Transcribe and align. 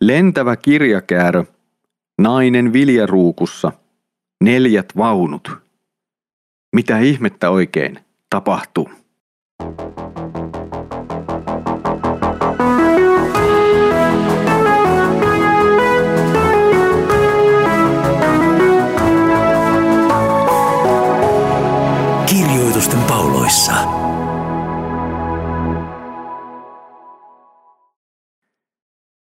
Lentävä 0.00 0.56
kirjakäärö, 0.56 1.44
nainen 2.18 2.72
viljaruukussa, 2.72 3.72
neljät 4.44 4.96
vaunut. 4.96 5.50
Mitä 6.76 6.98
ihmettä 6.98 7.50
oikein 7.50 7.98
tapahtuu? 8.30 8.90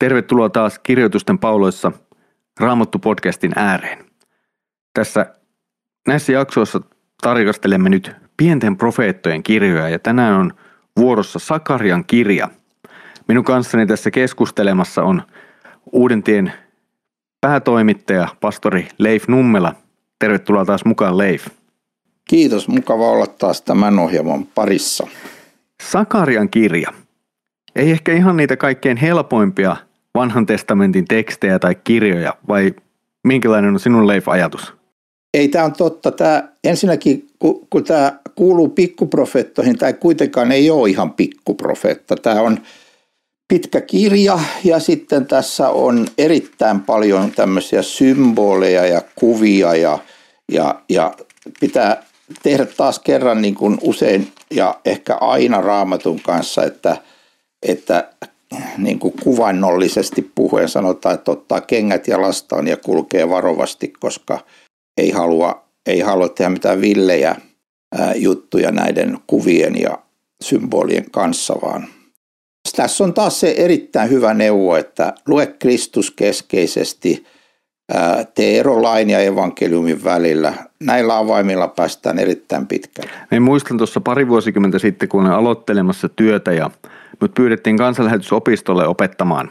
Tervetuloa 0.05 0.49
taas 0.49 0.79
Kirjoitusten 0.79 1.39
pauloissa 1.39 1.93
Raamattu-podcastin 2.61 3.53
ääreen. 3.57 4.05
Tässä 4.95 5.27
näissä 6.07 6.33
jaksoissa 6.33 6.81
tarkastelemme 7.23 7.89
nyt 7.89 8.13
pienten 8.37 8.77
profeettojen 8.77 9.43
kirjoja 9.43 9.89
ja 9.89 9.99
tänään 9.99 10.35
on 10.35 10.53
vuorossa 10.97 11.39
Sakarian 11.39 12.05
kirja. 12.05 12.49
Minun 13.29 13.45
kanssani 13.45 13.87
tässä 13.87 14.11
keskustelemassa 14.11 15.03
on 15.03 15.23
Uudentien 15.93 16.53
päätoimittaja, 17.41 18.29
pastori 18.41 18.89
Leif 18.99 19.29
Nummela. 19.29 19.75
Tervetuloa 20.19 20.65
taas 20.65 20.85
mukaan 20.85 21.19
Leif. 21.19 21.47
Kiitos, 22.29 22.69
mukava 22.69 23.11
olla 23.11 23.27
taas 23.27 23.63
tämän 23.63 23.99
ohjelman 23.99 24.47
parissa. 24.47 25.07
Sakarian 25.83 26.49
kirja. 26.49 26.91
Ei 27.77 27.91
ehkä 27.91 28.13
ihan 28.13 28.37
niitä 28.37 28.57
kaikkein 28.57 28.97
helpoimpia 28.97 29.77
vanhan 30.15 30.47
testamentin 30.47 31.05
tekstejä 31.05 31.59
tai 31.59 31.75
kirjoja, 31.75 32.35
vai 32.49 32.75
minkälainen 33.25 33.75
on 33.75 33.81
sinun 33.81 34.07
Leif-ajatus? 34.07 34.75
Ei, 35.35 35.49
tämä 35.49 35.65
on 35.65 35.73
totta. 35.73 36.11
Tämä, 36.11 36.49
ensinnäkin, 36.65 37.27
kun, 37.39 37.67
kun 37.71 37.85
tämä 37.85 38.19
kuuluu 38.35 38.69
pikkuprofettoihin, 38.69 39.79
tämä 39.79 39.93
kuitenkaan 39.93 40.53
ei 40.53 40.71
ole 40.71 40.91
ihan 40.91 41.13
pikkuprofetta. 41.13 42.17
Tämä 42.17 42.41
on 42.41 42.61
pitkä 43.49 43.81
kirja 43.81 44.39
ja 44.65 44.81
sitten 44.81 45.27
tässä 45.27 45.69
on 45.69 46.07
erittäin 46.19 46.81
paljon 46.81 47.31
tämmöisiä 47.31 47.83
symboleja 47.83 48.87
ja 48.87 49.03
kuvia 49.15 49.75
ja, 49.75 49.99
ja, 50.53 50.83
ja 50.89 51.15
pitää 51.61 52.03
tehdä 52.43 52.67
taas 52.67 52.99
kerran 52.99 53.43
niin 53.43 53.55
kuin 53.55 53.79
usein 53.83 54.33
ja 54.51 54.81
ehkä 54.85 55.15
aina 55.15 55.61
raamatun 55.61 56.21
kanssa, 56.21 56.65
että, 56.65 56.97
että 57.63 58.09
niin 58.79 58.99
kuin 58.99 59.15
kuvannollisesti 59.23 60.31
puhuen 60.35 60.69
sanotaan, 60.69 61.15
että 61.15 61.31
ottaa 61.31 61.61
kengät 61.61 62.09
ja 62.09 62.23
lastaan 62.23 62.67
ja 62.67 62.77
kulkee 62.77 63.29
varovasti, 63.29 63.93
koska 64.01 64.39
ei 64.97 65.11
halua, 65.11 65.65
ei 65.87 66.01
halua 66.01 66.29
tehdä 66.29 66.51
mitään 66.51 66.81
villejä 66.81 67.37
juttuja 68.15 68.71
näiden 68.71 69.19
kuvien 69.27 69.81
ja 69.81 69.99
symbolien 70.43 71.11
kanssa, 71.11 71.55
vaan 71.63 71.89
tässä 72.77 73.05
on 73.05 73.15
taas 73.15 73.41
se 73.41 73.55
erittäin 73.59 74.11
hyvä 74.11 74.35
neuvo, 74.35 74.77
että 74.77 75.15
lue 75.29 75.47
Kristus 75.47 76.11
keskeisesti, 76.11 77.25
tee 78.35 78.59
ero 78.59 78.83
lain 78.83 79.11
ja 79.11 79.21
evankeliumin 79.21 80.05
välillä. 80.05 80.55
Näillä 80.81 81.19
avaimilla 81.19 81.69
päästään 81.69 82.19
erittäin 82.19 82.67
pitkälle. 82.67 83.11
Mä 83.31 83.41
muistan 83.41 83.79
tuossa 83.79 84.01
pari 84.01 84.29
vuosikymmentä 84.29 84.79
sitten, 84.79 85.09
kun 85.09 85.21
olen 85.21 85.33
aloittelemassa 85.33 86.09
työtä 86.09 86.53
ja 86.53 86.71
mut 87.21 87.35
pyydettiin 87.35 87.77
kansanlähetysopistolle 87.77 88.87
opettamaan. 88.87 89.51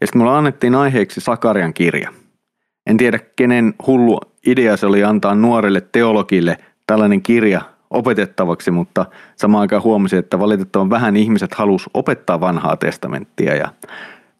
Ja 0.00 0.06
sitten 0.06 0.22
mulle 0.22 0.36
annettiin 0.36 0.74
aiheeksi 0.74 1.20
Sakarian 1.20 1.74
kirja. 1.74 2.10
En 2.86 2.96
tiedä, 2.96 3.18
kenen 3.36 3.74
hullu 3.86 4.20
idea 4.46 4.76
se 4.76 4.86
oli 4.86 5.04
antaa 5.04 5.34
nuorelle 5.34 5.80
teologille 5.80 6.58
tällainen 6.86 7.22
kirja 7.22 7.60
opetettavaksi, 7.90 8.70
mutta 8.70 9.06
samaan 9.36 9.60
aikaan 9.60 9.82
huomasin, 9.82 10.18
että 10.18 10.38
valitettavan 10.38 10.90
vähän 10.90 11.16
ihmiset 11.16 11.54
halus 11.54 11.90
opettaa 11.94 12.40
vanhaa 12.40 12.76
testamenttia 12.76 13.54
ja 13.54 13.68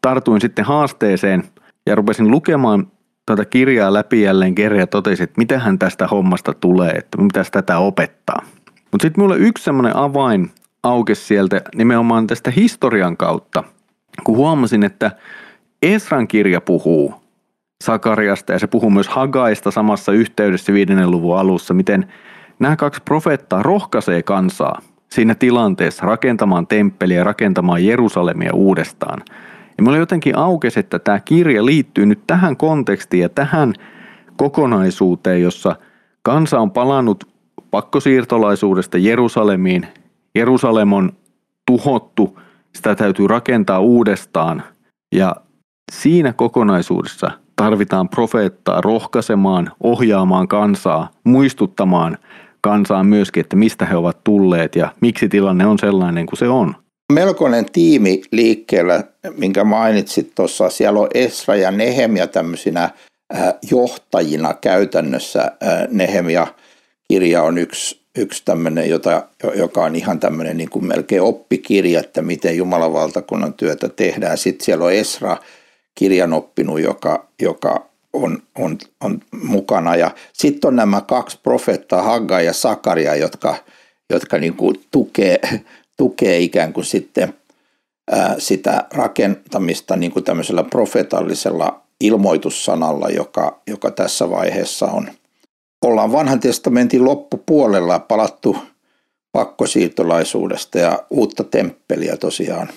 tartuin 0.01 0.41
sitten 0.41 0.65
haasteeseen 0.65 1.43
ja 1.85 1.95
rupesin 1.95 2.31
lukemaan 2.31 2.87
tätä 3.25 3.45
kirjaa 3.45 3.93
läpi 3.93 4.21
jälleen 4.21 4.55
kerran 4.55 4.79
ja 4.79 4.87
totesin, 4.87 5.23
että 5.23 5.37
mitähän 5.37 5.79
tästä 5.79 6.07
hommasta 6.07 6.53
tulee, 6.53 6.91
että 6.91 7.21
mitäs 7.21 7.51
tätä 7.51 7.77
opettaa. 7.77 8.41
Mutta 8.91 9.01
sitten 9.01 9.23
mulle 9.23 9.37
yksi 9.37 9.63
semmoinen 9.63 9.95
avain 9.95 10.51
aukesi 10.87 11.25
sieltä 11.25 11.61
nimenomaan 11.75 12.27
tästä 12.27 12.51
historian 12.51 13.17
kautta, 13.17 13.63
kun 14.23 14.37
huomasin, 14.37 14.83
että 14.83 15.11
Esran 15.81 16.27
kirja 16.27 16.61
puhuu 16.61 17.13
Sakariasta 17.83 18.53
ja 18.53 18.59
se 18.59 18.67
puhuu 18.67 18.89
myös 18.89 19.07
Hagaista 19.07 19.71
samassa 19.71 20.11
yhteydessä 20.11 20.73
viidennen 20.73 21.11
luvun 21.11 21.39
alussa, 21.39 21.73
miten 21.73 22.07
nämä 22.59 22.75
kaksi 22.75 23.01
profeettaa 23.05 23.63
rohkaisee 23.63 24.23
kansaa 24.23 24.81
siinä 25.09 25.35
tilanteessa 25.35 26.05
rakentamaan 26.05 26.67
temppeliä 26.67 27.17
ja 27.17 27.23
rakentamaan 27.23 27.85
Jerusalemia 27.85 28.53
uudestaan. 28.53 29.21
Ja 29.77 29.83
mulla 29.83 29.97
jotenkin 29.97 30.37
aukesi, 30.37 30.79
että 30.79 30.99
tämä 30.99 31.19
kirja 31.19 31.65
liittyy 31.65 32.05
nyt 32.05 32.19
tähän 32.27 32.57
kontekstiin 32.57 33.21
ja 33.21 33.29
tähän 33.29 33.73
kokonaisuuteen, 34.37 35.41
jossa 35.41 35.75
kansa 36.21 36.59
on 36.59 36.71
palannut 36.71 37.23
pakkosiirtolaisuudesta 37.71 38.97
Jerusalemiin 38.97 39.87
Jerusalem 40.37 40.93
on 40.93 41.11
tuhottu, 41.65 42.39
sitä 42.75 42.95
täytyy 42.95 43.27
rakentaa 43.27 43.79
uudestaan 43.79 44.63
ja 45.15 45.35
siinä 45.91 46.33
kokonaisuudessa 46.33 47.31
tarvitaan 47.55 48.09
profeettaa 48.09 48.81
rohkaisemaan, 48.81 49.71
ohjaamaan 49.83 50.47
kansaa, 50.47 51.09
muistuttamaan 51.23 52.17
kansaa 52.61 53.03
myöskin, 53.03 53.41
että 53.41 53.55
mistä 53.55 53.85
he 53.85 53.95
ovat 53.95 54.23
tulleet 54.23 54.75
ja 54.75 54.91
miksi 55.01 55.29
tilanne 55.29 55.65
on 55.65 55.79
sellainen 55.79 56.25
kuin 56.25 56.39
se 56.39 56.47
on. 56.47 56.75
Melkoinen 57.13 57.65
tiimi 57.71 58.21
liikkeellä, 58.31 59.03
minkä 59.37 59.63
mainitsit 59.63 60.35
tuossa. 60.35 60.69
Siellä 60.69 60.99
on 60.99 61.07
Esra 61.13 61.55
ja 61.55 61.71
Nehemia 61.71 62.27
tämmöisinä 62.27 62.83
äh, 62.83 63.53
johtajina 63.71 64.53
käytännössä. 64.53 65.41
Äh, 65.41 65.87
Nehemia 65.91 66.47
kirja 67.07 67.43
on 67.43 67.57
yksi 67.57 67.96
yksi 68.17 68.41
tämmöinen, 68.45 68.89
jota, 68.89 69.23
joka 69.55 69.83
on 69.83 69.95
ihan 69.95 70.19
tämmöinen 70.19 70.57
niin 70.57 70.69
kuin 70.69 70.85
melkein 70.85 71.21
oppikirja, 71.21 71.99
että 71.99 72.21
miten 72.21 72.57
Jumalan 72.57 72.93
valtakunnan 72.93 73.53
työtä 73.53 73.89
tehdään. 73.89 74.37
Sitten 74.37 74.65
siellä 74.65 74.85
on 74.85 74.93
Esra, 74.93 75.37
kirjan 75.95 76.33
oppinut, 76.33 76.79
joka, 76.79 77.27
joka 77.41 77.85
on, 78.13 78.43
on, 78.55 78.77
on 79.01 79.21
mukana. 79.43 79.95
Ja 79.95 80.11
sitten 80.33 80.67
on 80.67 80.75
nämä 80.75 81.01
kaksi 81.01 81.39
profeettaa, 81.43 82.01
Hagga 82.01 82.41
ja 82.41 82.53
Sakaria, 82.53 83.15
jotka, 83.15 83.55
jotka 84.09 84.37
niin 84.37 84.53
kuin 84.53 84.85
tukee, 84.91 85.39
tukee 85.97 86.39
ikään 86.39 86.73
kuin 86.73 86.85
sitten 86.85 87.33
ää, 88.11 88.35
sitä 88.37 88.85
rakentamista 88.93 89.95
niin 89.95 90.11
kuin 90.11 90.25
tämmöisellä 90.25 90.63
profeetallisella 90.63 91.81
ilmoitussanalla, 92.01 93.09
joka, 93.09 93.61
joka 93.67 93.91
tässä 93.91 94.29
vaiheessa 94.29 94.85
on– 94.85 95.09
ollaan 95.85 96.11
vanhan 96.11 96.39
testamentin 96.39 97.05
loppupuolella 97.05 97.99
palattu 97.99 98.57
pakkosiirtolaisuudesta 99.31 100.79
ja 100.79 100.99
uutta 101.09 101.43
temppeliä 101.43 102.17
tosiaan 102.17 102.69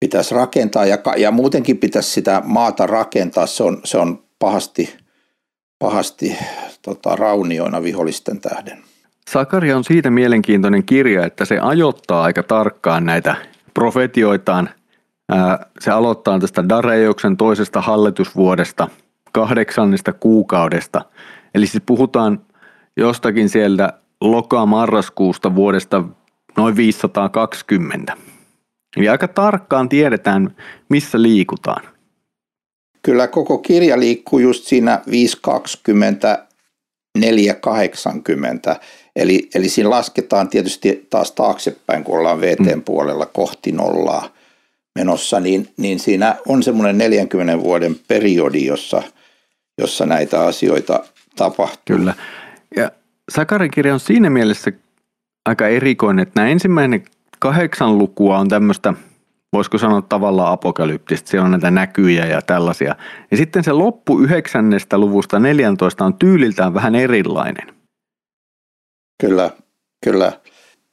pitäisi 0.00 0.34
rakentaa 0.34 0.86
ja, 0.86 0.98
ja 1.16 1.30
muutenkin 1.30 1.78
pitäisi 1.78 2.10
sitä 2.10 2.42
maata 2.44 2.86
rakentaa. 2.86 3.46
Se 3.46 3.62
on, 3.62 3.80
se 3.84 3.98
on 3.98 4.22
pahasti, 4.38 4.96
pahasti 5.78 6.36
tota, 6.82 7.16
raunioina 7.16 7.82
vihollisten 7.82 8.40
tähden. 8.40 8.78
Sakaria 9.30 9.76
on 9.76 9.84
siitä 9.84 10.10
mielenkiintoinen 10.10 10.84
kirja, 10.84 11.26
että 11.26 11.44
se 11.44 11.58
ajoittaa 11.58 12.22
aika 12.22 12.42
tarkkaan 12.42 13.06
näitä 13.06 13.36
profetioitaan. 13.74 14.70
Se 15.80 15.90
aloittaa 15.90 16.38
tästä 16.38 16.68
Dareuksen 16.68 17.36
toisesta 17.36 17.80
hallitusvuodesta, 17.80 18.88
kahdeksannesta 19.32 20.12
kuukaudesta– 20.12 21.04
Eli 21.54 21.66
siis 21.66 21.82
puhutaan 21.86 22.40
jostakin 22.96 23.48
sieltä 23.48 23.92
loka-marraskuusta 24.20 25.54
vuodesta 25.54 26.04
noin 26.56 26.76
520. 26.76 28.16
Eli 28.96 29.08
aika 29.08 29.28
tarkkaan 29.28 29.88
tiedetään, 29.88 30.56
missä 30.88 31.22
liikutaan. 31.22 31.82
Kyllä 33.02 33.26
koko 33.26 33.58
kirja 33.58 34.00
liikkuu 34.00 34.38
just 34.38 34.64
siinä 34.64 35.00
520 35.10 36.46
480. 37.18 38.80
Eli, 39.16 39.48
eli 39.54 39.68
siinä 39.68 39.90
lasketaan 39.90 40.48
tietysti 40.48 41.06
taas 41.10 41.32
taaksepäin, 41.32 42.04
kun 42.04 42.18
ollaan 42.18 42.40
VTn 42.40 42.74
mm. 42.74 42.82
puolella 42.82 43.26
kohti 43.26 43.72
nollaa 43.72 44.28
menossa, 44.94 45.40
niin, 45.40 45.68
niin 45.76 45.98
siinä 45.98 46.36
on 46.48 46.62
semmoinen 46.62 46.98
40 46.98 47.60
vuoden 47.60 47.96
periodi, 48.08 48.66
jossa, 48.66 49.02
jossa 49.78 50.06
näitä 50.06 50.44
asioita 50.44 51.04
tapahtuu. 51.36 51.96
Kyllä. 51.96 52.14
Ja 52.76 52.90
Sakarin 53.30 53.70
kirja 53.70 53.94
on 53.94 54.00
siinä 54.00 54.30
mielessä 54.30 54.72
aika 55.48 55.68
erikoinen, 55.68 56.22
että 56.22 56.40
nämä 56.40 56.50
ensimmäinen 56.50 57.04
kahdeksan 57.38 57.98
lukua 57.98 58.38
on 58.38 58.48
tämmöistä 58.48 58.94
voisiko 59.52 59.78
sanoa 59.78 60.02
tavallaan 60.02 60.52
apokalyptista, 60.52 61.30
siellä 61.30 61.44
on 61.44 61.50
näitä 61.50 61.70
näkyjä 61.70 62.26
ja 62.26 62.42
tällaisia. 62.42 62.96
Ja 63.30 63.36
sitten 63.36 63.64
se 63.64 63.72
loppu 63.72 64.20
yhdeksännestä 64.20 64.98
luvusta 64.98 65.38
14 65.38 66.04
on 66.04 66.14
tyyliltään 66.14 66.74
vähän 66.74 66.94
erilainen. 66.94 67.74
Kyllä, 69.20 69.50
kyllä. 70.04 70.32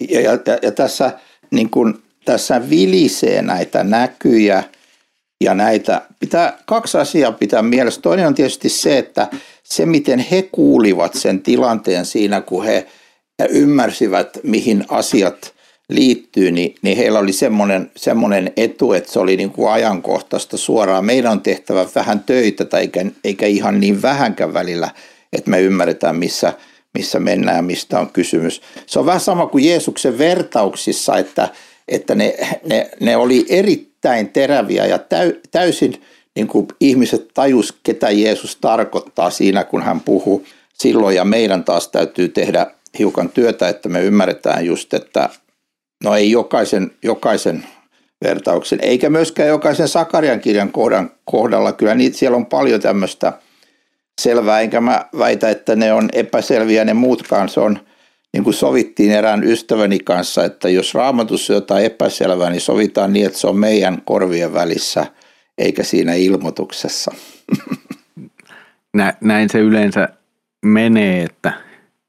Ja, 0.10 0.22
ja, 0.22 0.32
ja 0.62 0.72
tässä, 0.72 1.20
niin 1.52 1.70
kun, 1.70 2.02
tässä 2.26 2.70
vilisee 2.70 3.42
näitä 3.42 3.84
näkyjä 3.84 4.64
ja 5.44 5.54
näitä, 5.54 6.02
pitää, 6.20 6.58
kaksi 6.66 6.98
asiaa 6.98 7.32
pitää 7.32 7.62
mielessä. 7.62 8.02
Toinen 8.02 8.28
on 8.28 8.36
tietysti 8.36 8.70
se, 8.70 8.98
että 8.98 9.28
se 9.64 9.86
miten 9.86 10.20
he 10.20 10.42
kuulivat 10.52 11.14
sen 11.14 11.42
tilanteen 11.42 12.06
siinä, 12.06 12.42
kun 12.42 12.66
he 12.66 12.88
ymmärsivät, 13.50 14.40
mihin 14.44 14.86
asiat 14.90 15.54
liittyy, 15.90 16.52
niin, 16.52 16.76
niin 16.82 16.98
heillä 16.98 17.20
oli 17.20 17.34
semmoinen, 17.34 17.92
semmoinen 17.98 18.54
etu, 18.58 18.94
että 18.94 19.12
se 19.12 19.20
oli 19.20 19.38
niin 19.38 19.52
kuin 19.52 19.72
ajankohtaista 19.72 20.58
suoraan. 20.58 21.06
Meidän 21.06 21.32
on 21.32 21.42
tehtävä 21.42 21.86
vähän 21.96 22.20
töitä, 22.20 22.66
tai 22.66 22.82
eikä, 22.82 23.06
eikä 23.24 23.46
ihan 23.46 23.80
niin 23.80 24.02
vähänkään 24.02 24.54
välillä, 24.54 24.90
että 25.34 25.50
me 25.50 25.62
ymmärretään, 25.62 26.16
missä, 26.16 26.54
missä 26.94 27.20
mennään 27.20 27.58
ja 27.58 27.62
mistä 27.62 28.00
on 28.00 28.10
kysymys. 28.10 28.62
Se 28.86 29.00
on 29.00 29.06
vähän 29.06 29.22
sama 29.22 29.48
kuin 29.48 29.66
Jeesuksen 29.66 30.18
vertauksissa, 30.18 31.18
että, 31.18 31.50
että 31.88 32.16
ne, 32.16 32.36
ne, 32.66 32.90
ne 33.00 33.18
oli 33.18 33.46
erittäin 34.00 34.30
teräviä 34.30 34.86
ja 34.86 35.00
täy, 35.00 35.34
täysin 35.52 36.02
niin 36.36 36.48
kuin 36.48 36.68
ihmiset 36.80 37.28
tajus, 37.34 37.80
ketä 37.84 38.10
Jeesus 38.10 38.56
tarkoittaa 38.56 39.30
siinä, 39.30 39.64
kun 39.64 39.82
hän 39.82 40.00
puhuu 40.00 40.46
silloin. 40.74 41.16
Ja 41.16 41.26
meidän 41.26 41.64
taas 41.64 41.88
täytyy 41.88 42.30
tehdä 42.30 42.68
hiukan 43.00 43.30
työtä, 43.30 43.70
että 43.70 43.90
me 43.90 44.04
ymmärretään 44.04 44.66
just, 44.66 44.94
että 44.94 45.30
no 46.04 46.16
ei 46.16 46.32
jokaisen, 46.32 46.92
jokaisen 47.04 47.66
vertauksen, 48.24 48.80
eikä 48.82 49.10
myöskään 49.10 49.50
jokaisen 49.50 49.88
Sakarian 49.88 50.40
kirjan 50.40 50.72
kohdan, 50.72 51.12
kohdalla. 51.26 51.72
Kyllä 51.72 51.96
niitä 51.96 52.18
siellä 52.18 52.38
on 52.38 52.46
paljon 52.46 52.82
tämmöistä 52.82 53.34
selvää, 54.22 54.62
enkä 54.62 54.82
mä 54.82 55.06
väitä, 55.18 55.50
että 55.50 55.76
ne 55.76 55.94
on 55.94 56.10
epäselviä 56.14 56.86
ne 56.86 56.94
muutkaan. 56.94 57.50
Se 57.50 57.60
on, 57.60 57.80
niin 58.34 58.44
kuin 58.44 58.54
sovittiin 58.54 59.12
erään 59.12 59.44
ystäväni 59.44 60.00
kanssa, 60.00 60.46
että 60.46 60.70
jos 60.70 60.94
raamatussa 60.94 61.54
jotain 61.54 61.86
epäselvää, 61.86 62.50
niin 62.50 62.62
sovitaan 62.62 63.14
niin, 63.14 63.26
että 63.26 63.40
se 63.40 63.48
on 63.48 63.58
meidän 63.58 64.02
korvien 64.06 64.54
välissä, 64.54 65.06
eikä 65.58 65.84
siinä 65.84 66.14
ilmoituksessa. 66.14 67.12
Näin 69.22 69.50
se 69.50 69.60
yleensä 69.60 70.10
menee, 70.66 71.24
että 71.24 71.54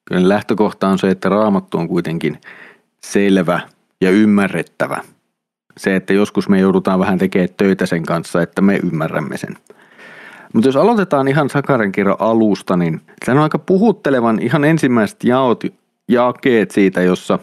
kyllä 0.05 0.29
lähtökohta 0.29 0.89
on 0.89 0.99
se, 0.99 1.09
että 1.09 1.29
raamattu 1.29 1.79
on 1.79 1.89
kuitenkin 1.89 2.41
selvä 3.05 3.61
ja 4.01 4.11
ymmärrettävä. 4.11 5.03
Se, 5.77 5.97
että 5.97 6.13
joskus 6.13 6.49
me 6.49 6.61
joudutaan 6.61 7.01
vähän 7.01 7.19
tekemään 7.19 7.49
töitä 7.57 7.87
sen 7.87 8.03
kanssa, 8.03 8.43
että 8.43 8.63
me 8.63 8.77
ymmärrämme 8.77 9.37
sen. 9.37 9.57
Mutta 10.53 10.69
jos 10.69 10.77
aloitetaan 10.77 11.29
ihan 11.29 11.51
Sakaren 11.51 11.93
kirjan 11.93 12.17
alusta, 12.19 12.77
niin 12.77 13.01
se 13.25 13.31
on 13.31 13.39
aika 13.39 13.59
puhuttelevan 13.59 14.43
ihan 14.43 14.65
ensimmäiset 14.65 15.25
jaot, 15.25 15.65
jakeet 16.09 16.71
siitä, 16.71 17.03
jossa 17.03 17.39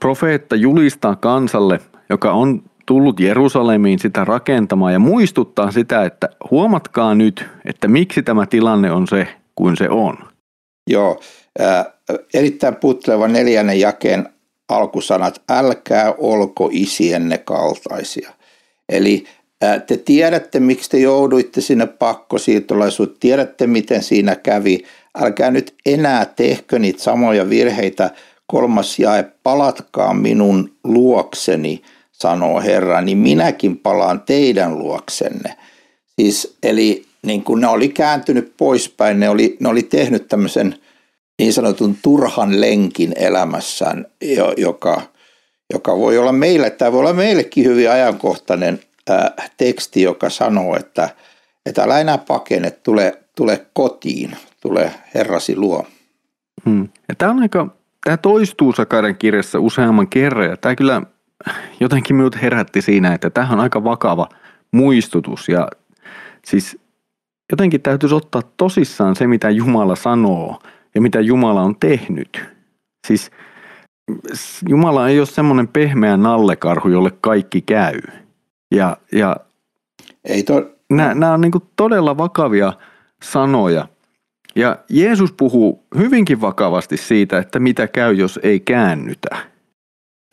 profeetta 0.00 0.56
julistaa 0.56 1.16
kansalle, 1.16 1.80
joka 2.10 2.32
on 2.32 2.62
tullut 2.86 3.20
Jerusalemiin 3.20 3.98
sitä 3.98 4.24
rakentamaan 4.24 4.92
ja 4.92 4.98
muistuttaa 4.98 5.70
sitä, 5.70 6.04
että 6.04 6.28
huomatkaa 6.50 7.14
nyt, 7.14 7.44
että 7.64 7.88
miksi 7.88 8.22
tämä 8.22 8.46
tilanne 8.46 8.92
on 8.92 9.06
se 9.08 9.28
kuin 9.54 9.76
se 9.76 9.88
on. 9.88 10.18
Joo, 10.90 11.20
äh, 11.60 11.86
erittäin 12.34 12.76
puutteleva 12.76 13.28
neljännen 13.28 13.80
jakeen 13.80 14.28
alkusanat, 14.68 15.42
älkää 15.50 16.14
olko 16.18 16.68
isienne 16.72 17.38
kaltaisia. 17.38 18.30
Eli 18.88 19.24
äh, 19.64 19.82
te 19.82 19.96
tiedätte, 19.96 20.60
miksi 20.60 20.90
te 20.90 20.98
jouduitte 20.98 21.60
sinne 21.60 21.86
pakkosiirtolaisuuteen, 21.86 23.20
tiedätte, 23.20 23.66
miten 23.66 24.02
siinä 24.02 24.36
kävi. 24.36 24.84
Älkää 25.18 25.50
nyt 25.50 25.74
enää 25.86 26.24
tehkö 26.24 26.78
niitä 26.78 27.02
samoja 27.02 27.50
virheitä. 27.50 28.10
Kolmas 28.46 28.98
jae, 28.98 29.24
palatkaa 29.42 30.14
minun 30.14 30.72
luokseni, 30.84 31.82
sanoo 32.12 32.60
Herra, 32.60 33.00
niin 33.00 33.18
minäkin 33.18 33.78
palaan 33.78 34.20
teidän 34.20 34.78
luoksenne. 34.78 35.56
Siis, 36.18 36.56
eli 36.62 37.06
niin 37.26 37.44
kun 37.44 37.60
ne 37.60 37.66
oli 37.66 37.88
kääntynyt 37.88 38.52
poispäin, 38.56 39.20
ne 39.20 39.28
oli, 39.28 39.56
ne 39.60 39.68
oli 39.68 39.82
tehnyt 39.82 40.28
tämmöisen 40.28 40.74
niin 41.38 41.52
sanotun 41.52 41.96
turhan 42.02 42.60
lenkin 42.60 43.12
elämässään, 43.16 44.06
joka, 44.56 45.02
joka 45.72 45.96
voi 45.96 46.18
olla 46.18 46.32
meille, 46.32 46.70
tai 46.70 46.92
voi 46.92 47.00
olla 47.00 47.12
meillekin 47.12 47.64
hyvin 47.64 47.90
ajankohtainen 47.90 48.80
ää, 49.08 49.48
teksti, 49.56 50.02
joka 50.02 50.30
sanoo, 50.30 50.76
että, 50.76 51.08
että 51.66 51.82
älä 51.82 52.00
enää 52.00 52.18
pakene, 52.18 52.70
tule, 52.70 53.18
tule 53.36 53.66
kotiin, 53.72 54.36
tule 54.62 54.92
Herrasi 55.14 55.56
luo. 55.56 55.86
Hmm. 56.64 56.88
Ja 57.08 57.14
tämä, 57.14 57.30
on 57.30 57.42
aika, 57.42 57.66
tämä 58.04 58.16
toistuu 58.16 58.72
Sakaren 58.72 59.16
kirjassa 59.16 59.60
useamman 59.60 60.08
kerran, 60.08 60.48
ja 60.48 60.56
tämä 60.56 60.76
kyllä 60.76 61.02
jotenkin 61.80 62.16
minut 62.16 62.42
herätti 62.42 62.82
siinä, 62.82 63.14
että 63.14 63.30
tämä 63.30 63.48
on 63.52 63.60
aika 63.60 63.84
vakava 63.84 64.28
muistutus, 64.72 65.48
ja 65.48 65.68
siis 66.44 66.78
jotenkin 67.52 67.82
täytyisi 67.82 68.14
ottaa 68.14 68.42
tosissaan 68.56 69.16
se, 69.16 69.26
mitä 69.26 69.50
Jumala 69.50 69.96
sanoo 69.96 70.62
ja 70.94 71.00
mitä 71.00 71.20
Jumala 71.20 71.62
on 71.62 71.76
tehnyt. 71.80 72.44
Siis 73.06 73.30
Jumala 74.68 75.08
ei 75.08 75.18
ole 75.18 75.26
semmoinen 75.26 75.68
pehmeä 75.68 76.16
nallekarhu, 76.16 76.88
jolle 76.88 77.10
kaikki 77.20 77.60
käy. 77.60 78.00
Ja, 78.74 78.96
ja 79.12 79.36
ei 80.24 80.42
to... 80.42 80.70
nämä, 80.90 81.14
nämä 81.14 81.32
on 81.32 81.40
niin 81.40 81.52
todella 81.76 82.16
vakavia 82.16 82.72
sanoja. 83.22 83.88
Ja 84.56 84.78
Jeesus 84.90 85.32
puhuu 85.32 85.86
hyvinkin 85.98 86.40
vakavasti 86.40 86.96
siitä, 86.96 87.38
että 87.38 87.58
mitä 87.58 87.86
käy, 87.86 88.14
jos 88.14 88.40
ei 88.42 88.60
käännytä. 88.60 89.36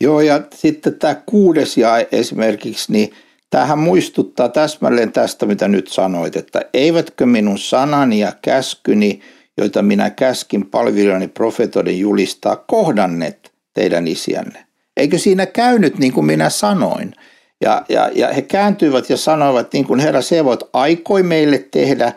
Joo, 0.00 0.20
ja 0.20 0.42
sitten 0.54 0.94
tämä 0.94 1.14
kuudes 1.26 1.78
ja 1.78 1.98
esimerkiksi, 2.12 2.92
niin– 2.92 3.12
Tämähän 3.50 3.78
muistuttaa 3.78 4.48
täsmälleen 4.48 5.12
tästä, 5.12 5.46
mitä 5.46 5.68
nyt 5.68 5.88
sanoit, 5.88 6.36
että 6.36 6.60
eivätkö 6.74 7.26
minun 7.26 7.58
sanani 7.58 8.18
ja 8.18 8.32
käskyni, 8.42 9.20
joita 9.58 9.82
minä 9.82 10.10
käskin 10.10 10.66
palvelijani 10.66 11.28
profetoiden 11.28 11.98
julistaa, 11.98 12.56
kohdanneet 12.56 13.52
teidän 13.74 14.08
isiänne? 14.08 14.66
Eikö 14.96 15.18
siinä 15.18 15.46
käynyt 15.46 15.98
niin 15.98 16.12
kuin 16.12 16.26
minä 16.26 16.50
sanoin? 16.50 17.12
Ja, 17.60 17.84
ja, 17.88 18.10
ja 18.14 18.28
he 18.28 18.42
kääntyivät 18.42 19.10
ja 19.10 19.16
sanoivat, 19.16 19.72
niin 19.72 19.84
kuin 19.84 20.00
Herra 20.00 20.22
Sevot 20.22 20.70
aikoi 20.72 21.22
meille 21.22 21.68
tehdä 21.70 22.12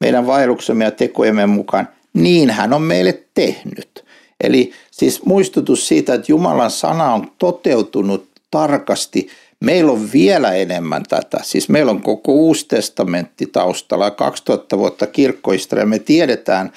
meidän 0.00 0.26
vaelluksemme 0.26 0.84
ja 0.84 0.90
tekojemme 0.90 1.46
mukaan, 1.46 1.88
niin 2.14 2.50
hän 2.50 2.72
on 2.72 2.82
meille 2.82 3.22
tehnyt. 3.34 4.04
Eli 4.40 4.72
siis 4.90 5.24
muistutus 5.24 5.88
siitä, 5.88 6.14
että 6.14 6.32
Jumalan 6.32 6.70
sana 6.70 7.14
on 7.14 7.32
toteutunut 7.38 8.28
tarkasti– 8.50 9.28
Meillä 9.60 9.92
on 9.92 10.08
vielä 10.12 10.52
enemmän 10.52 11.02
tätä. 11.08 11.38
Siis 11.42 11.68
meillä 11.68 11.90
on 11.90 12.02
koko 12.02 12.32
uusi 12.32 12.68
testamentti 12.68 13.46
taustalla, 13.46 14.10
2000 14.10 14.78
vuotta 14.78 15.06
kirkkohistoria. 15.06 15.86
Me 15.86 15.98
tiedetään, 15.98 16.72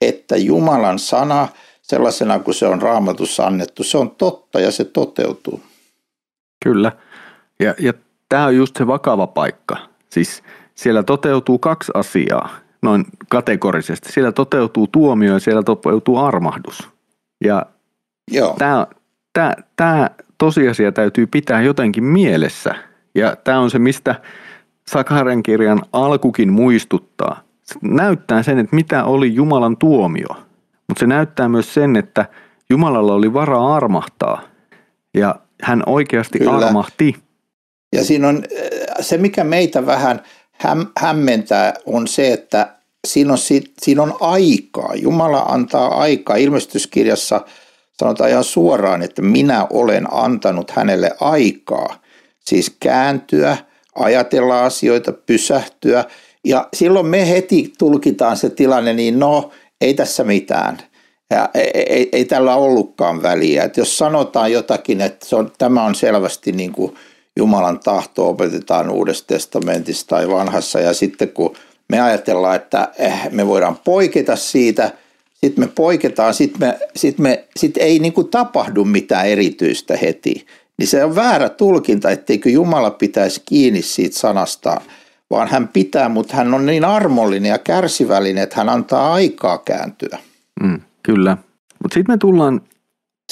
että 0.00 0.36
Jumalan 0.36 0.98
sana 0.98 1.48
sellaisena 1.82 2.38
kuin 2.38 2.54
se 2.54 2.66
on 2.66 2.82
raamatussa 2.82 3.46
annettu, 3.46 3.84
se 3.84 3.98
on 3.98 4.10
totta 4.10 4.60
ja 4.60 4.70
se 4.70 4.84
toteutuu. 4.84 5.62
Kyllä. 6.64 6.92
Ja, 7.60 7.74
ja 7.78 7.92
tämä 8.28 8.46
on 8.46 8.56
just 8.56 8.76
se 8.76 8.86
vakava 8.86 9.26
paikka. 9.26 9.76
Siis 10.10 10.42
siellä 10.74 11.02
toteutuu 11.02 11.58
kaksi 11.58 11.92
asiaa 11.94 12.50
noin 12.82 13.04
kategorisesti. 13.28 14.12
Siellä 14.12 14.32
toteutuu 14.32 14.86
tuomio 14.86 15.32
ja 15.32 15.40
siellä 15.40 15.62
toteutuu 15.62 16.18
armahdus. 16.18 16.88
Ja 17.44 17.66
tämä, 18.58 18.86
tämä, 19.32 19.54
tämä 19.76 20.10
tosiasia 20.38 20.92
täytyy 20.92 21.26
pitää 21.26 21.62
jotenkin 21.62 22.04
mielessä. 22.04 22.74
Ja 23.14 23.36
tämä 23.36 23.60
on 23.60 23.70
se, 23.70 23.78
mistä 23.78 24.14
Sakaren 24.90 25.42
kirjan 25.42 25.82
alkukin 25.92 26.52
muistuttaa. 26.52 27.40
Se 27.62 27.78
näyttää 27.82 28.42
sen, 28.42 28.58
että 28.58 28.76
mitä 28.76 29.04
oli 29.04 29.34
Jumalan 29.34 29.76
tuomio. 29.76 30.28
Mutta 30.88 31.00
se 31.00 31.06
näyttää 31.06 31.48
myös 31.48 31.74
sen, 31.74 31.96
että 31.96 32.26
Jumalalla 32.70 33.14
oli 33.14 33.32
varaa 33.32 33.76
armahtaa. 33.76 34.42
Ja 35.14 35.34
hän 35.62 35.82
oikeasti 35.86 36.38
Kyllä. 36.38 36.66
armahti. 36.66 37.16
Ja 37.92 38.04
siinä 38.04 38.28
on 38.28 38.42
se, 39.00 39.18
mikä 39.18 39.44
meitä 39.44 39.86
vähän 39.86 40.20
häm, 40.58 40.86
hämmentää, 40.98 41.74
on 41.86 42.08
se, 42.08 42.32
että 42.32 42.76
siinä 43.06 43.32
on, 43.32 43.38
siinä 43.82 44.02
on 44.02 44.16
aikaa. 44.20 44.94
Jumala 44.94 45.38
antaa 45.38 46.00
aikaa. 46.00 46.36
Ilmestyskirjassa– 46.36 47.40
sanotaan 48.00 48.30
ihan 48.30 48.44
suoraan, 48.44 49.02
että 49.02 49.22
minä 49.22 49.66
olen 49.70 50.14
antanut 50.14 50.70
hänelle 50.70 51.10
aikaa, 51.20 52.02
siis 52.44 52.76
kääntyä, 52.80 53.56
ajatella 53.94 54.64
asioita, 54.64 55.12
pysähtyä. 55.12 56.04
Ja 56.44 56.68
silloin 56.74 57.06
me 57.06 57.28
heti 57.28 57.72
tulkitaan 57.78 58.36
se 58.36 58.50
tilanne, 58.50 58.92
niin 58.92 59.18
no, 59.18 59.50
ei 59.80 59.94
tässä 59.94 60.24
mitään. 60.24 60.78
Ja 61.30 61.48
ei, 61.54 61.70
ei, 61.74 62.08
ei 62.12 62.24
tällä 62.24 62.56
ollutkaan 62.56 63.22
väliä. 63.22 63.64
Että 63.64 63.80
jos 63.80 63.98
sanotaan 63.98 64.52
jotakin, 64.52 65.00
että 65.00 65.26
se 65.26 65.36
on, 65.36 65.52
tämä 65.58 65.84
on 65.84 65.94
selvästi 65.94 66.52
niin 66.52 66.72
kuin 66.72 66.94
Jumalan 67.36 67.80
tahto 67.80 68.28
opetetaan 68.28 68.90
Uudessa 68.90 69.26
testamentissa 69.26 70.06
tai 70.06 70.28
vanhassa. 70.28 70.80
Ja 70.80 70.94
sitten 70.94 71.28
kun 71.28 71.56
me 71.88 72.00
ajatellaan, 72.00 72.56
että 72.56 72.88
eh, 72.98 73.30
me 73.30 73.46
voidaan 73.46 73.78
poiketa 73.84 74.36
siitä, 74.36 74.90
sitten 75.34 75.64
me 75.64 75.72
poiketaan, 75.74 76.34
sitten 76.34 76.68
me, 76.68 76.78
sit 76.96 77.18
me, 77.18 77.44
sit 77.56 77.76
ei 77.76 77.98
niin 77.98 78.12
kuin 78.12 78.28
tapahdu 78.28 78.84
mitään 78.84 79.28
erityistä 79.28 79.96
heti. 79.96 80.46
Niin 80.78 80.86
se 80.86 81.04
on 81.04 81.14
väärä 81.14 81.48
tulkinta, 81.48 82.10
etteikö 82.10 82.50
Jumala 82.50 82.90
pitäisi 82.90 83.42
kiinni 83.46 83.82
siitä 83.82 84.18
sanastaan, 84.18 84.82
vaan 85.30 85.48
hän 85.48 85.68
pitää, 85.68 86.08
mutta 86.08 86.36
hän 86.36 86.54
on 86.54 86.66
niin 86.66 86.84
armollinen 86.84 87.50
ja 87.50 87.58
kärsivällinen, 87.58 88.42
että 88.42 88.56
hän 88.56 88.68
antaa 88.68 89.12
aikaa 89.12 89.58
kääntyä. 89.58 90.18
Mm, 90.62 90.80
kyllä. 91.02 91.36
Mutta 91.82 91.94
sitten 91.94 92.12
me 92.14 92.18
tullaan 92.18 92.60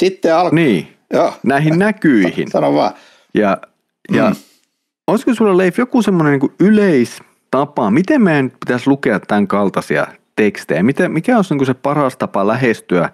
sitten 0.00 0.34
al- 0.34 0.50
niin, 0.52 0.88
Joo. 1.12 1.32
näihin 1.42 1.78
näkyihin. 1.78 2.50
Sano 2.50 2.74
vaan. 2.74 2.92
Ja, 3.34 3.58
ja 4.12 4.30
mm. 4.30 4.36
olisiko 5.06 5.34
sulla 5.34 5.56
Leif 5.56 5.78
joku 5.78 6.02
semmoinen 6.02 6.38
niin 6.38 6.52
yleistapa, 6.60 7.90
miten 7.90 8.22
meidän 8.22 8.50
pitäisi 8.50 8.90
lukea 8.90 9.20
tämän 9.20 9.46
kaltaisia 9.46 10.06
tekstejä? 10.36 10.82
Miten, 10.82 11.12
mikä 11.12 11.36
olisi 11.36 11.54
niin 11.54 11.66
se 11.66 11.74
paras 11.74 12.16
tapa 12.16 12.46
lähestyä 12.46 13.10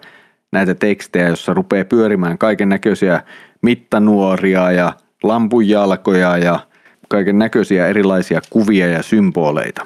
näitä 0.51 0.75
tekstejä, 0.75 1.27
jossa 1.27 1.53
rupeaa 1.53 1.85
pyörimään 1.85 2.37
kaiken 2.37 2.69
näköisiä 2.69 3.23
mittanuoria 3.61 4.71
ja 4.71 4.93
lampunjalkoja 5.23 6.37
ja 6.37 6.59
kaiken 7.09 7.39
näköisiä 7.39 7.87
erilaisia 7.87 8.41
kuvia 8.49 8.87
ja 8.87 9.03
symboleita? 9.03 9.85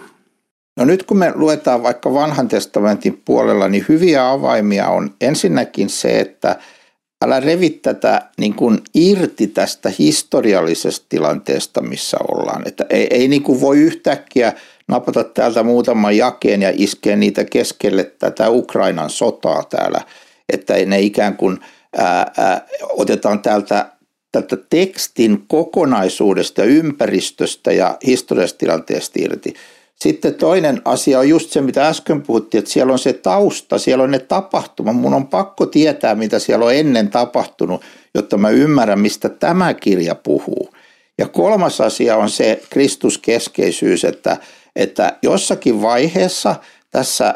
No 0.77 0.85
nyt 0.85 1.03
kun 1.03 1.17
me 1.17 1.31
luetaan 1.35 1.83
vaikka 1.83 2.13
vanhan 2.13 2.47
testamentin 2.47 3.21
puolella, 3.25 3.67
niin 3.67 3.85
hyviä 3.89 4.29
avaimia 4.29 4.87
on 4.87 5.13
ensinnäkin 5.21 5.89
se, 5.89 6.19
että 6.19 6.55
älä 7.25 7.39
revi 7.39 7.69
tätä 7.69 8.21
niin 8.37 8.53
kuin 8.53 8.81
irti 8.93 9.47
tästä 9.47 9.91
historiallisesta 9.99 11.05
tilanteesta, 11.09 11.81
missä 11.81 12.17
ollaan. 12.31 12.67
Että 12.67 12.85
ei, 12.89 13.07
ei 13.11 13.27
niin 13.27 13.43
kuin 13.43 13.61
voi 13.61 13.77
yhtäkkiä 13.77 14.53
napata 14.87 15.23
täältä 15.23 15.63
muutaman 15.63 16.17
jakeen 16.17 16.61
ja 16.61 16.71
iskeä 16.73 17.15
niitä 17.15 17.43
keskelle 17.43 18.03
tätä 18.03 18.49
Ukrainan 18.49 19.09
sotaa 19.09 19.63
täällä. 19.63 20.01
Että 20.53 20.73
ne 20.85 20.99
ikään 20.99 21.37
kuin 21.37 21.59
ää, 21.97 22.31
ää, 22.37 22.65
otetaan 22.89 23.41
täältä 23.41 23.89
tätä 24.31 24.57
tekstin 24.69 25.43
kokonaisuudesta 25.47 26.63
ympäristöstä 26.63 27.71
ja 27.71 27.97
historiallisesta 28.07 28.59
tilanteesta 28.59 29.19
irti. 29.21 29.53
Sitten 29.95 30.35
toinen 30.35 30.81
asia 30.85 31.19
on 31.19 31.29
just 31.29 31.49
se, 31.49 31.61
mitä 31.61 31.87
äsken 31.87 32.21
puhuttiin, 32.21 32.59
että 32.59 32.71
siellä 32.71 32.93
on 32.93 32.99
se 32.99 33.13
tausta, 33.13 33.77
siellä 33.77 34.03
on 34.03 34.11
ne 34.11 34.19
tapahtumat. 34.19 34.95
Mun 34.95 35.13
on 35.13 35.27
pakko 35.27 35.65
tietää, 35.65 36.15
mitä 36.15 36.39
siellä 36.39 36.65
on 36.65 36.73
ennen 36.73 37.09
tapahtunut, 37.09 37.81
jotta 38.15 38.37
mä 38.37 38.49
ymmärrän, 38.49 38.99
mistä 38.99 39.29
tämä 39.29 39.73
kirja 39.73 40.15
puhuu. 40.15 40.69
Ja 41.17 41.27
kolmas 41.27 41.81
asia 41.81 42.17
on 42.17 42.29
se 42.29 42.61
Kristuskeskeisyys, 42.69 44.05
että, 44.05 44.37
että 44.75 45.17
jossakin 45.21 45.81
vaiheessa 45.81 46.55
tässä 46.91 47.35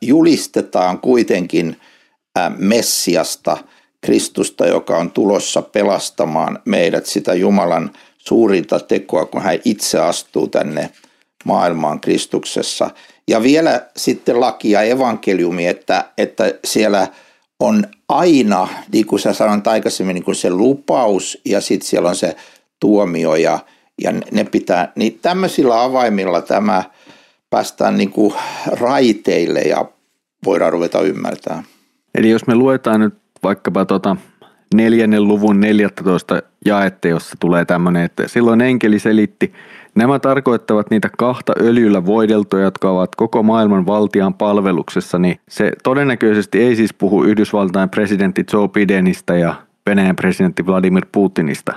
julistetaan 0.00 0.98
kuitenkin 0.98 1.76
Messiasta, 2.58 3.56
Kristusta, 4.00 4.66
joka 4.66 4.98
on 4.98 5.10
tulossa 5.10 5.62
pelastamaan 5.62 6.58
meidät 6.64 7.06
sitä 7.06 7.34
Jumalan 7.34 7.90
suurinta 8.18 8.80
tekoa, 8.80 9.26
kun 9.26 9.42
hän 9.42 9.58
itse 9.64 9.98
astuu 9.98 10.48
tänne– 10.48 10.90
maailmaan 11.44 12.00
Kristuksessa. 12.00 12.90
Ja 13.28 13.42
vielä 13.42 13.86
sitten 13.96 14.40
laki 14.40 14.70
ja 14.70 14.82
evankeliumi, 14.82 15.66
että, 15.66 16.04
että 16.18 16.54
siellä 16.64 17.06
on 17.60 17.84
aina, 18.08 18.68
niin 18.92 19.06
kuin 19.06 19.20
sä 19.20 19.32
sanoit 19.32 19.66
aikaisemmin, 19.66 20.14
niin 20.14 20.24
kuin 20.24 20.34
se 20.34 20.50
lupaus 20.50 21.40
ja 21.44 21.60
sitten 21.60 21.88
siellä 21.88 22.08
on 22.08 22.16
se 22.16 22.36
tuomio 22.80 23.34
ja, 23.34 23.58
ja 24.02 24.12
ne 24.12 24.44
pitää, 24.44 24.92
niin 24.96 25.18
tämmöisillä 25.22 25.82
avaimilla 25.82 26.42
tämä 26.42 26.82
päästään 27.50 27.96
niin 27.96 28.10
kuin 28.10 28.34
raiteille 28.66 29.60
ja 29.60 29.84
voidaan 30.44 30.72
ruveta 30.72 31.00
ymmärtää. 31.00 31.62
Eli 32.14 32.30
jos 32.30 32.46
me 32.46 32.54
luetaan 32.54 33.00
nyt 33.00 33.14
vaikkapa 33.42 33.84
tuota 33.84 34.16
neljännen 34.74 35.28
luvun 35.28 35.60
14 35.60 36.42
jaette, 36.64 37.08
jossa 37.08 37.36
tulee 37.40 37.64
tämmöinen, 37.64 38.04
että 38.04 38.28
silloin 38.28 38.60
enkeli 38.60 38.98
selitti 38.98 39.52
Nämä 39.94 40.18
tarkoittavat 40.18 40.90
niitä 40.90 41.10
kahta 41.18 41.52
öljyllä 41.60 42.06
voideltoja, 42.06 42.64
jotka 42.64 42.90
ovat 42.90 43.14
koko 43.14 43.42
maailman 43.42 43.86
valtian 43.86 44.34
palveluksessa, 44.34 45.18
niin 45.18 45.40
se 45.48 45.72
todennäköisesti 45.82 46.62
ei 46.62 46.76
siis 46.76 46.94
puhu 46.94 47.24
Yhdysvaltain 47.24 47.90
presidentti 47.90 48.44
Joe 48.52 48.68
Bidenista 48.68 49.36
ja 49.36 49.54
Venäjän 49.86 50.16
presidentti 50.16 50.66
Vladimir 50.66 51.06
Putinista. 51.12 51.74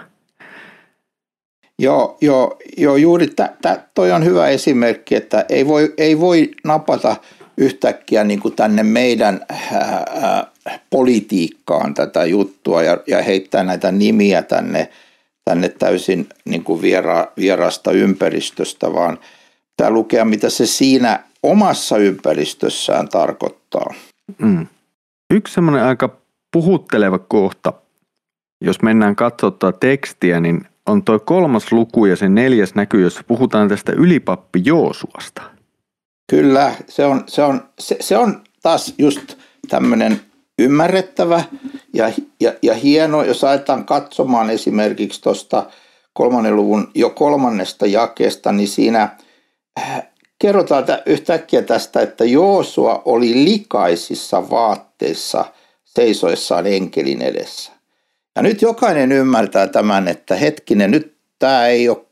Joo, 1.80 2.18
joo, 2.22 2.58
joo 2.78 2.96
juuri 2.96 3.28
tä, 3.28 3.54
tä, 3.62 3.84
toi 3.94 4.12
on 4.12 4.26
hyvä 4.26 4.48
esimerkki, 4.48 5.16
että 5.16 5.46
ei 5.50 5.68
voi, 5.68 5.94
ei 5.98 6.20
voi 6.20 6.52
napata 6.64 7.16
yhtäkkiä 7.58 8.24
niin 8.24 8.40
kuin 8.40 8.56
tänne 8.56 8.84
meidän 8.84 9.46
ää, 9.50 10.06
ää, 10.22 10.48
politiikkaan 10.90 11.94
tätä 11.94 12.26
juttua 12.26 12.84
ja, 12.84 12.98
ja 13.08 13.22
heittää 13.22 13.64
näitä 13.64 13.92
nimiä 13.92 14.42
tänne– 14.42 14.90
tänne 15.48 15.70
täysin 15.70 16.30
niin 16.46 16.63
kuin 16.63 16.82
viera, 16.82 17.27
vierasta 17.38 17.92
ympäristöstä, 17.92 18.94
vaan 18.94 19.20
tämä 19.77 19.89
lukea, 19.89 20.25
mitä 20.25 20.50
se 20.50 20.66
siinä 20.66 21.24
omassa 21.44 21.98
ympäristössään 21.98 23.10
tarkoittaa. 23.10 23.94
Mm. 24.38 24.68
Yksi 25.34 25.54
semmoinen 25.54 25.84
aika 25.84 26.18
puhutteleva 26.51 27.20
kohta, 27.20 27.74
jos 28.62 28.82
mennään 28.82 29.16
katsomaan 29.16 29.80
tekstiä, 29.80 30.39
niin 30.39 30.68
on 30.86 31.04
tuo 31.04 31.20
kolmas 31.20 31.72
luku 31.72 32.06
ja 32.06 32.16
se 32.16 32.30
neljäs 32.30 32.75
näkyy, 32.75 33.01
jossa 33.01 33.24
puhutaan 33.27 33.70
tästä 33.70 33.92
ylipappi 33.92 34.62
Joosuasta. 34.66 35.42
Kyllä, 36.30 36.72
se 36.88 37.06
on, 37.06 37.24
se 37.27 37.44
on, 37.44 37.62
se, 37.80 37.98
se 38.00 38.18
on 38.18 38.42
taas 38.62 38.94
just 38.98 39.38
tämmöinen 39.70 40.22
ymmärrettävä 40.60 41.44
ja, 41.94 42.12
ja, 42.40 42.54
ja 42.62 42.74
hieno, 42.74 43.24
jos 43.24 43.44
aletaan 43.44 43.86
katsomaan 43.86 44.50
esimerkiksi 44.50 45.22
tuosta 45.22 45.66
kolmannen 46.14 46.56
luvun 46.56 46.92
jo 46.96 47.10
kolmannesta 47.10 47.86
jakeesta, 47.86 48.52
niin 48.52 48.68
siinä 48.68 49.10
äh, 49.80 50.04
kerrotaan 50.40 50.86
yhtäkkiä 51.06 51.62
tästä, 51.62 52.02
että 52.02 52.26
Joosua 52.26 53.02
oli 53.06 53.44
likaisissa 53.44 54.50
vaatteissa 54.50 55.46
seisoissaan 55.86 56.68
enkelin 56.68 57.22
edessä. 57.22 57.72
Ja 58.36 58.42
nyt 58.42 58.62
jokainen 58.62 59.12
ymmärtää 59.12 59.68
tämän, 59.68 60.08
että 60.08 60.36
hetkinen, 60.36 60.92
nyt 60.92 61.18
tämä 61.40 61.68
ei 61.68 61.90
ole 61.90 62.06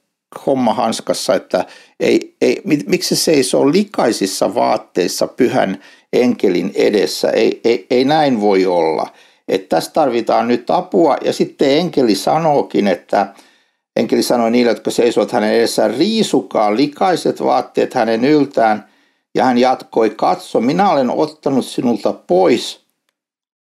homma 0.45 0.73
hanskassa, 0.73 1.35
että 1.35 1.65
ei, 1.99 2.35
ei, 2.41 2.61
miksi 2.65 3.15
se 3.15 3.23
seisoo 3.23 3.71
likaisissa 3.71 4.55
vaatteissa 4.55 5.27
pyhän 5.27 5.83
enkelin 6.21 6.71
edessä. 6.75 7.29
Ei, 7.29 7.61
ei, 7.63 7.87
ei 7.89 8.05
näin 8.05 8.41
voi 8.41 8.65
olla. 8.65 9.07
Että 9.47 9.75
tässä 9.75 9.91
tarvitaan 9.91 10.47
nyt 10.47 10.69
apua 10.69 11.17
ja 11.23 11.33
sitten 11.33 11.77
enkeli 11.77 12.15
sanookin, 12.15 12.87
että 12.87 13.33
enkeli 13.95 14.23
sanoi 14.23 14.51
niille, 14.51 14.71
jotka 14.71 14.91
seisovat 14.91 15.31
hänen 15.31 15.53
edessään, 15.53 15.97
riisukaa 15.97 16.75
likaiset 16.75 17.43
vaatteet 17.43 17.93
hänen 17.93 18.25
yltään 18.25 18.85
ja 19.35 19.45
hän 19.45 19.57
jatkoi, 19.57 20.09
katso, 20.09 20.61
minä 20.61 20.91
olen 20.91 21.09
ottanut 21.09 21.65
sinulta 21.65 22.13
pois. 22.13 22.79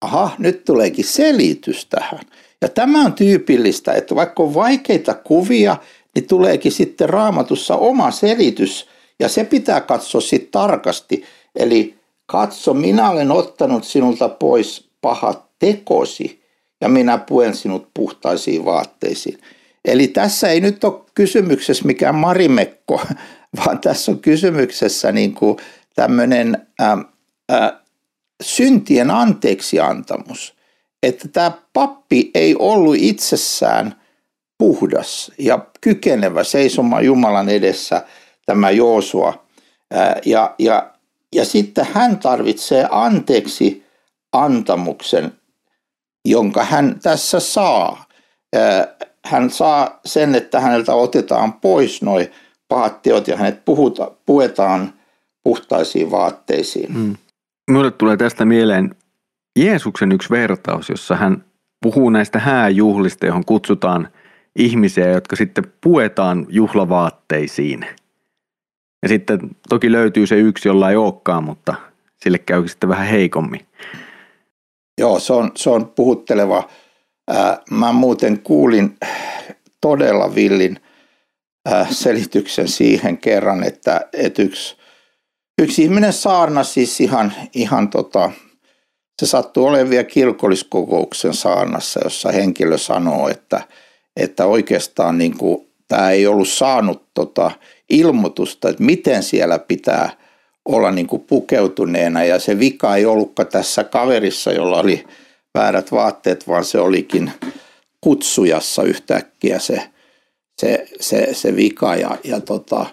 Aha, 0.01 0.31
nyt 0.37 0.65
tuleekin 0.65 1.05
selitys 1.05 1.85
tähän. 1.85 2.19
Ja 2.61 2.69
tämä 2.69 3.05
on 3.05 3.13
tyypillistä, 3.13 3.93
että 3.93 4.15
vaikka 4.15 4.43
on 4.43 4.53
vaikeita 4.53 5.13
kuvia, 5.13 5.77
niin 6.15 6.27
tuleekin 6.27 6.71
sitten 6.71 7.09
raamatussa 7.09 7.75
oma 7.75 8.11
selitys 8.11 8.87
ja 9.19 9.29
se 9.29 9.43
pitää 9.43 9.81
katsoa 9.81 10.21
sitten 10.21 10.51
tarkasti. 10.51 11.23
Eli 11.55 11.95
Katso, 12.25 12.73
minä 12.73 13.09
olen 13.09 13.31
ottanut 13.31 13.83
sinulta 13.83 14.29
pois 14.29 14.89
pahat 15.01 15.45
tekosi 15.59 16.43
ja 16.81 16.89
minä 16.89 17.17
puen 17.17 17.55
sinut 17.55 17.89
puhtaisiin 17.93 18.65
vaatteisiin. 18.65 19.39
Eli 19.85 20.07
tässä 20.07 20.49
ei 20.49 20.61
nyt 20.61 20.83
ole 20.83 21.01
kysymyksessä 21.15 21.85
mikään 21.85 22.15
marimekko, 22.15 23.01
vaan 23.57 23.79
tässä 23.79 24.11
on 24.11 24.19
kysymyksessä 24.19 25.11
niin 25.11 25.33
kuin 25.33 25.57
tämmöinen 25.95 26.67
ää, 26.79 26.97
ää, 27.49 27.83
syntien 28.43 29.11
anteeksiantamus. 29.11 30.55
Että 31.03 31.27
tämä 31.27 31.51
pappi 31.73 32.31
ei 32.35 32.55
ollut 32.59 32.95
itsessään 32.99 34.01
puhdas 34.57 35.31
ja 35.39 35.65
kykenevä 35.81 36.43
seisomaan 36.43 37.05
Jumalan 37.05 37.49
edessä 37.49 38.05
tämä 38.45 38.71
Joosua. 38.71 39.45
Ja, 40.25 40.55
ja 40.59 40.92
ja 41.33 41.45
sitten 41.45 41.87
hän 41.93 42.19
tarvitsee 42.19 42.87
anteeksi 42.91 43.85
antamuksen, 44.31 45.31
jonka 46.25 46.63
hän 46.63 46.99
tässä 47.03 47.39
saa. 47.39 48.05
Hän 49.25 49.49
saa 49.49 49.99
sen, 50.05 50.35
että 50.35 50.59
häneltä 50.59 50.93
otetaan 50.93 51.53
pois 51.53 52.01
noin 52.01 52.27
pahat 52.67 53.01
teot 53.01 53.27
ja 53.27 53.37
hänet 53.37 53.65
puhuta, 53.65 54.11
puetaan 54.25 54.93
puhtaisiin 55.43 56.11
vaatteisiin. 56.11 56.97
Mm. 56.97 57.15
Minulle 57.71 57.91
tulee 57.91 58.17
tästä 58.17 58.45
mieleen 58.45 58.95
Jeesuksen 59.59 60.11
yksi 60.11 60.29
vertaus, 60.29 60.89
jossa 60.89 61.15
hän 61.15 61.45
puhuu 61.81 62.09
näistä 62.09 62.39
hääjuhlista, 62.39 63.25
johon 63.25 63.45
kutsutaan 63.45 64.09
ihmisiä, 64.55 65.09
jotka 65.09 65.35
sitten 65.35 65.63
puetaan 65.81 66.45
juhlavaatteisiin. 66.49 67.85
Ja 69.03 69.09
sitten 69.09 69.39
toki 69.69 69.91
löytyy 69.91 70.27
se 70.27 70.35
yksi, 70.35 70.69
jolla 70.69 70.89
ei 70.89 70.95
olekaan, 70.95 71.43
mutta 71.43 71.75
sille 72.23 72.37
käy 72.37 72.67
sitten 72.67 72.89
vähän 72.89 73.07
heikommin. 73.07 73.65
Joo, 74.97 75.19
se 75.19 75.33
on, 75.33 75.51
se 75.55 75.69
on 75.69 75.87
puhutteleva. 75.87 76.69
Mä 77.71 77.91
muuten 77.91 78.39
kuulin 78.39 78.97
todella 79.81 80.35
villin 80.35 80.79
selityksen 81.91 82.67
siihen 82.67 83.17
kerran, 83.17 83.63
että, 83.63 84.01
että 84.13 84.41
yksi, 84.41 84.77
yksi 85.61 85.83
ihminen 85.83 86.13
saarna 86.13 86.63
siis 86.63 87.01
ihan, 87.01 87.33
ihan 87.53 87.89
tota, 87.89 88.31
se 89.21 89.25
sattuu 89.25 89.65
olemaan 89.65 89.89
vielä 89.89 90.03
kirkolliskokouksen 90.03 91.33
saarnassa, 91.33 91.99
jossa 92.03 92.31
henkilö 92.31 92.77
sanoo, 92.77 93.29
että, 93.29 93.61
että 94.19 94.45
oikeastaan 94.45 95.17
niin 95.17 95.37
kuin, 95.37 95.67
tämä 95.87 96.09
ei 96.09 96.27
ollut 96.27 96.49
saanut 96.49 97.09
tota 97.13 97.51
ilmoitusta, 97.89 98.69
että 98.69 98.83
miten 98.83 99.23
siellä 99.23 99.59
pitää 99.59 100.09
olla 100.65 100.91
niin 100.91 101.07
kuin 101.07 101.21
pukeutuneena 101.21 102.23
ja 102.23 102.39
se 102.39 102.59
vika 102.59 102.95
ei 102.95 103.05
ollutkaan 103.05 103.47
tässä 103.47 103.83
kaverissa, 103.83 104.51
jolla 104.51 104.79
oli 104.79 105.03
väärät 105.53 105.91
vaatteet, 105.91 106.47
vaan 106.47 106.65
se 106.65 106.79
olikin 106.79 107.31
kutsujassa 108.01 108.83
yhtäkkiä 108.83 109.59
se, 109.59 109.89
se, 110.61 110.87
se, 110.99 111.29
se 111.33 111.55
vika 111.55 111.95
ja, 111.95 112.17
ja 112.23 112.41
tota, 112.41 112.85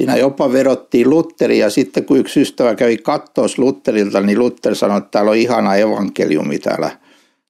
Siinä 0.00 0.16
jopa 0.16 0.52
verottiin 0.52 1.10
Lutteria 1.10 1.66
ja 1.66 1.70
sitten 1.70 2.04
kun 2.04 2.18
yksi 2.18 2.40
ystävä 2.40 2.74
kävi 2.74 2.96
kattoos 2.96 3.58
Lutterilta, 3.58 4.20
niin 4.20 4.38
Luther 4.38 4.74
sanoi, 4.74 4.98
että 4.98 5.10
täällä 5.10 5.30
on 5.30 5.36
ihana 5.36 5.76
evankeliumi 5.76 6.58
täällä 6.58 6.90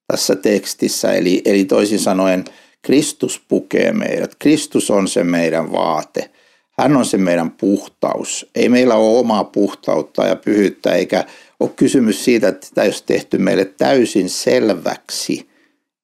tässä 0.07 0.37
tekstissä. 0.37 1.13
Eli, 1.13 1.43
eli 1.45 1.65
toisin 1.65 1.99
sanoen 1.99 2.45
Kristus 2.83 3.43
pukee 3.49 3.93
meidät. 3.93 4.35
Kristus 4.39 4.91
on 4.91 5.09
se 5.09 5.25
meidän 5.25 5.73
vaate. 5.73 6.31
Hän 6.79 6.97
on 6.97 7.05
se 7.05 7.19
meidän 7.19 7.51
puhtaus. 7.51 8.51
Ei 8.55 8.69
meillä 8.69 8.95
ole 8.95 9.19
omaa 9.19 9.45
puhtautta 9.45 10.27
ja 10.27 10.37
pyhyyttä, 10.37 10.93
eikä 10.93 11.25
ole 11.61 11.71
kysymys 11.77 12.25
siitä, 12.25 12.49
että 12.49 12.67
tämä 12.75 12.85
olisi 12.85 13.05
tehty 13.07 13.39
meille 13.39 13.65
täysin 13.65 14.31
selväksi, 14.31 15.49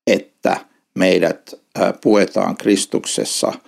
että 0.07 0.57
meidät 0.95 1.55
puetaan 2.03 2.57
Kristuksessa– 2.57 3.53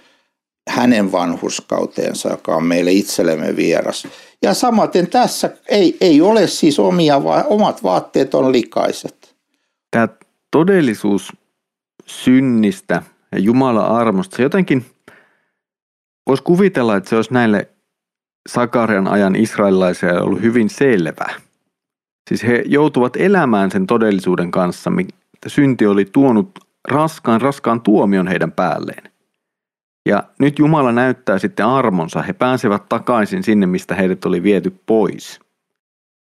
hänen 0.68 1.12
vanhuskauteensa, 1.12 2.28
joka 2.28 2.56
on 2.56 2.64
meille 2.64 2.92
itsellemme 2.92 3.56
vieras. 3.56 4.08
Ja 4.42 4.54
samaten 4.54 5.06
tässä 5.06 5.50
ei, 5.68 5.96
ei 6.00 6.20
ole 6.20 6.46
siis 6.46 6.78
omia, 6.78 7.24
vaan 7.24 7.44
omat 7.46 7.82
vaatteet 7.82 8.34
on 8.34 8.52
likaiset. 8.52 9.36
Tämä 9.90 10.08
todellisuus 10.50 11.32
synnistä 12.06 13.02
ja 13.32 13.38
Jumalan 13.38 13.90
armosta, 13.90 14.36
se 14.36 14.42
jotenkin 14.42 14.86
voisi 16.26 16.42
kuvitella, 16.42 16.96
että 16.96 17.10
se 17.10 17.16
olisi 17.16 17.32
näille 17.32 17.68
Sakarian 18.48 19.08
ajan 19.08 19.36
israelilaisia 19.36 20.22
ollut 20.22 20.42
hyvin 20.42 20.70
selvä. 20.70 21.26
Siis 22.28 22.42
he 22.42 22.62
joutuvat 22.66 23.16
elämään 23.16 23.70
sen 23.70 23.86
todellisuuden 23.86 24.50
kanssa, 24.50 24.90
että 25.34 25.48
synti 25.48 25.86
oli 25.86 26.04
tuonut 26.04 26.58
raskaan, 26.88 27.40
raskaan 27.40 27.80
tuomion 27.80 28.28
heidän 28.28 28.52
päälleen. 28.52 29.12
Ja 30.06 30.24
nyt 30.38 30.58
Jumala 30.58 30.92
näyttää 30.92 31.38
sitten 31.38 31.66
armonsa. 31.66 32.22
He 32.22 32.32
pääsevät 32.32 32.88
takaisin 32.88 33.42
sinne, 33.42 33.66
mistä 33.66 33.94
heidät 33.94 34.24
oli 34.24 34.42
viety 34.42 34.80
pois. 34.86 35.40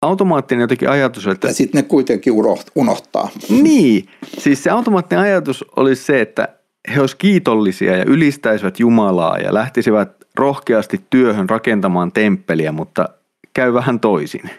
Automaattinen 0.02 0.60
jotenkin 0.60 0.90
ajatus, 0.90 1.26
että... 1.26 1.48
Ja 1.48 1.54
sitten 1.54 1.78
ne 1.78 1.88
kuitenkin 1.88 2.32
unohtaa. 2.74 3.28
Niin, 3.48 4.08
siis 4.38 4.64
se 4.64 4.70
automaattinen 4.70 5.24
ajatus 5.24 5.64
oli 5.76 5.96
se, 5.96 6.20
että 6.20 6.57
he 6.94 7.00
olisivat 7.00 7.18
kiitollisia 7.18 7.96
ja 7.96 8.04
ylistäisivät 8.04 8.80
Jumalaa 8.80 9.38
ja 9.38 9.54
lähtisivät 9.54 10.10
rohkeasti 10.34 11.00
työhön 11.10 11.48
rakentamaan 11.48 12.12
temppeliä, 12.12 12.72
mutta 12.72 13.08
käy 13.54 13.72
vähän 13.72 14.00
toisin. 14.00 14.50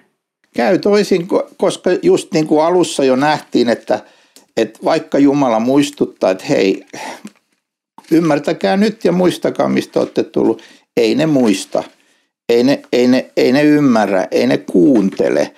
Käy 0.56 0.80
toisin, 0.80 1.28
koska 1.58 1.90
just 2.02 2.34
niin 2.34 2.48
kuin 2.48 2.64
alussa 2.64 3.04
jo 3.04 3.16
nähtiin, 3.16 3.70
että, 3.70 4.00
että 4.58 4.80
vaikka 4.84 5.20
Jumala 5.20 5.60
muistuttaa, 5.60 6.32
että 6.32 6.46
hei, 6.46 6.86
ymmärtäkää 8.12 8.78
nyt 8.78 9.06
ja 9.06 9.12
muistakaa, 9.12 9.70
mistä 9.70 10.00
olette 10.00 10.24
tullut. 10.24 10.62
Ei 10.98 11.16
ne 11.16 11.26
muista, 11.26 11.84
ei 12.50 12.64
ne, 12.64 12.82
ei 12.94 13.08
ne, 13.08 13.32
ei 13.38 13.52
ne 13.52 13.64
ymmärrä, 13.64 14.28
ei 14.32 14.48
ne 14.48 14.58
kuuntele. 14.58 15.54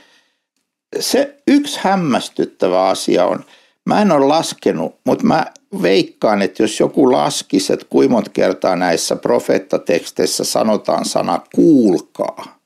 Se 1.00 1.41
yksi 1.47 1.80
hämmästyttävä 1.84 2.88
asia 2.88 3.26
on, 3.26 3.45
mä 3.86 4.02
en 4.02 4.12
ole 4.12 4.26
laskenut, 4.26 4.95
mutta 5.06 5.26
mä 5.26 5.45
veikkaan, 5.81 6.41
että 6.41 6.63
jos 6.63 6.79
joku 6.79 7.12
laskisi, 7.12 7.73
että 7.73 7.86
kuinka 7.89 8.12
monta 8.12 8.29
kertaa 8.29 8.75
näissä 8.75 9.15
profeettateksteissä 9.15 10.43
sanotaan 10.43 11.05
sana 11.05 11.41
kuulkaa, 11.55 12.60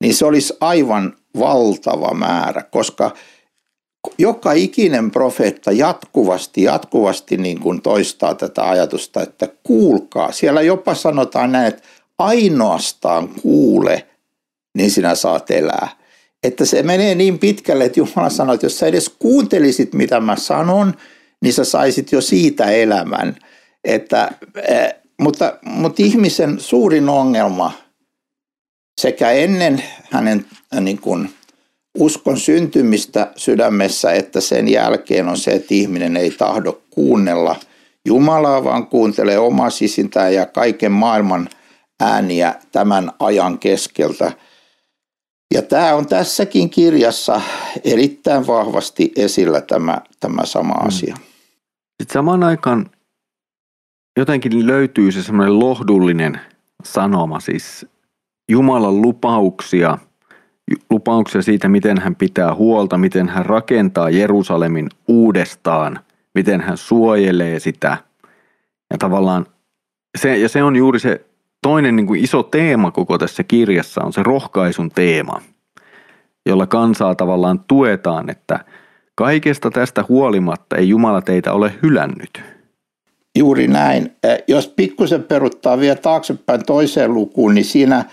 niin 0.00 0.14
se 0.14 0.26
olisi 0.26 0.54
aivan 0.60 1.16
valtava 1.38 2.14
määrä, 2.14 2.62
koska– 2.62 3.10
joka 4.18 4.52
ikinen 4.52 5.10
profeetta 5.10 5.72
jatkuvasti, 5.72 6.62
jatkuvasti 6.62 7.36
niin 7.36 7.60
kuin 7.60 7.82
toistaa 7.82 8.34
tätä 8.34 8.68
ajatusta, 8.68 9.22
että 9.22 9.48
kuulkaa. 9.62 10.32
Siellä 10.32 10.62
jopa 10.62 10.94
sanotaan 10.94 11.52
näin, 11.52 11.66
että 11.66 11.82
ainoastaan 12.18 13.28
kuule, 13.28 14.06
niin 14.74 14.90
sinä 14.90 15.14
saat 15.14 15.50
elää. 15.50 15.88
Että 16.42 16.64
se 16.64 16.82
menee 16.82 17.14
niin 17.14 17.38
pitkälle, 17.38 17.84
että 17.84 18.00
Jumala 18.00 18.30
sanoo, 18.30 18.54
että 18.54 18.66
jos 18.66 18.78
sä 18.78 18.86
edes 18.86 19.08
kuuntelisit, 19.18 19.94
mitä 19.94 20.20
mä 20.20 20.36
sanon, 20.36 20.94
niin 21.42 21.52
sä 21.52 21.64
saisit 21.64 22.12
jo 22.12 22.20
siitä 22.20 22.70
elämän. 22.70 23.36
Että, 23.84 24.30
mutta, 25.20 25.58
mutta 25.62 26.02
ihmisen 26.02 26.60
suurin 26.60 27.08
ongelma 27.08 27.72
sekä 29.00 29.30
ennen 29.30 29.82
hänen 30.10 30.46
niin 30.80 31.00
kuin, 31.00 31.28
uskon 31.98 32.36
syntymistä 32.36 33.32
sydämessä, 33.36 34.12
että 34.12 34.40
sen 34.40 34.68
jälkeen 34.68 35.28
on 35.28 35.36
se, 35.36 35.50
että 35.50 35.74
ihminen 35.74 36.16
ei 36.16 36.30
tahdo 36.30 36.82
kuunnella 36.90 37.56
Jumalaa, 38.04 38.64
vaan 38.64 38.86
kuuntelee 38.86 39.38
omaa 39.38 39.70
sisintään 39.70 40.34
ja 40.34 40.46
kaiken 40.46 40.92
maailman 40.92 41.48
ääniä 42.00 42.54
tämän 42.72 43.12
ajan 43.18 43.58
keskeltä. 43.58 44.32
Ja 45.54 45.62
tämä 45.62 45.94
on 45.94 46.06
tässäkin 46.06 46.70
kirjassa 46.70 47.40
erittäin 47.84 48.46
vahvasti 48.46 49.12
esillä 49.16 49.60
tämä, 49.60 50.00
tämä 50.20 50.46
sama 50.46 50.74
mm. 50.74 51.14
Sitten 52.02 52.12
samaan 52.12 52.42
aikaan 52.44 52.90
jotenkin 54.18 54.66
löytyy 54.66 55.12
se 55.12 55.22
semmoinen 55.22 55.58
lohdullinen 55.58 56.40
sanoma, 56.84 57.40
siis 57.40 57.86
Jumalan 58.48 59.02
lupauksia– 59.02 59.98
lupauksia 60.90 61.42
siitä, 61.42 61.68
miten 61.68 61.98
hän 61.98 62.16
pitää 62.16 62.54
huolta, 62.54 62.98
miten 62.98 63.28
hän 63.28 63.46
rakentaa 63.46 64.10
Jerusalemin 64.10 64.88
uudestaan, 65.08 65.98
miten 66.34 66.60
hän 66.60 66.76
suojelee 66.76 67.58
sitä. 67.58 67.96
Ja 68.90 68.98
tavallaan 68.98 69.46
se, 70.18 70.38
ja 70.38 70.48
se 70.48 70.62
on 70.62 70.76
juuri 70.76 70.98
se 70.98 71.26
toinen 71.62 71.96
niin 71.96 72.06
kuin 72.06 72.24
iso 72.24 72.42
teema 72.42 72.90
koko 72.90 73.18
tässä 73.18 73.44
kirjassa, 73.44 74.04
on 74.04 74.12
se 74.12 74.22
rohkaisun 74.22 74.90
teema, 74.90 75.42
jolla 76.46 76.66
kansaa 76.66 77.14
tavallaan 77.14 77.60
tuetaan, 77.66 78.30
että 78.30 78.64
kaikesta 79.14 79.70
tästä 79.70 80.04
huolimatta 80.08 80.76
ei 80.76 80.88
Jumala 80.88 81.22
teitä 81.22 81.52
ole 81.52 81.72
hylännyt. 81.82 82.42
Juuri 83.38 83.68
näin. 83.68 84.16
Jos 84.48 84.68
pikkusen 84.68 85.22
peruttaa 85.22 85.80
vielä 85.80 85.96
taaksepäin 85.96 86.66
toiseen 86.66 87.14
lukuun, 87.14 87.54
niin 87.54 87.64
siinä– 87.64 88.04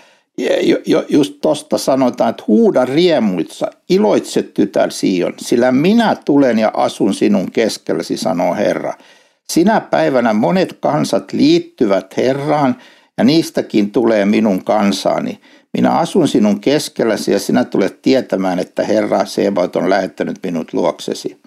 just 1.09 1.41
tuosta 1.41 1.77
sanotaan, 1.77 2.29
että 2.29 2.43
huuda 2.47 2.85
riemuitsa, 2.85 3.71
iloitse 3.89 4.43
tytär 4.43 4.91
Sion, 4.91 5.33
sillä 5.37 5.71
minä 5.71 6.15
tulen 6.25 6.59
ja 6.59 6.71
asun 6.73 7.13
sinun 7.13 7.51
keskelläsi, 7.51 8.17
sanoo 8.17 8.55
Herra. 8.55 8.93
Sinä 9.49 9.81
päivänä 9.81 10.33
monet 10.33 10.77
kansat 10.79 11.33
liittyvät 11.33 12.17
Herraan 12.17 12.75
ja 13.17 13.23
niistäkin 13.23 13.91
tulee 13.91 14.25
minun 14.25 14.63
kansaani. 14.63 15.39
Minä 15.77 15.91
asun 15.91 16.27
sinun 16.27 16.61
keskelläsi 16.61 17.31
ja 17.31 17.39
sinä 17.39 17.65
tulet 17.65 18.01
tietämään, 18.01 18.59
että 18.59 18.83
Herra 18.83 19.25
Sebaot 19.25 19.75
on 19.75 19.89
lähettänyt 19.89 20.39
minut 20.43 20.73
luoksesi. 20.73 21.41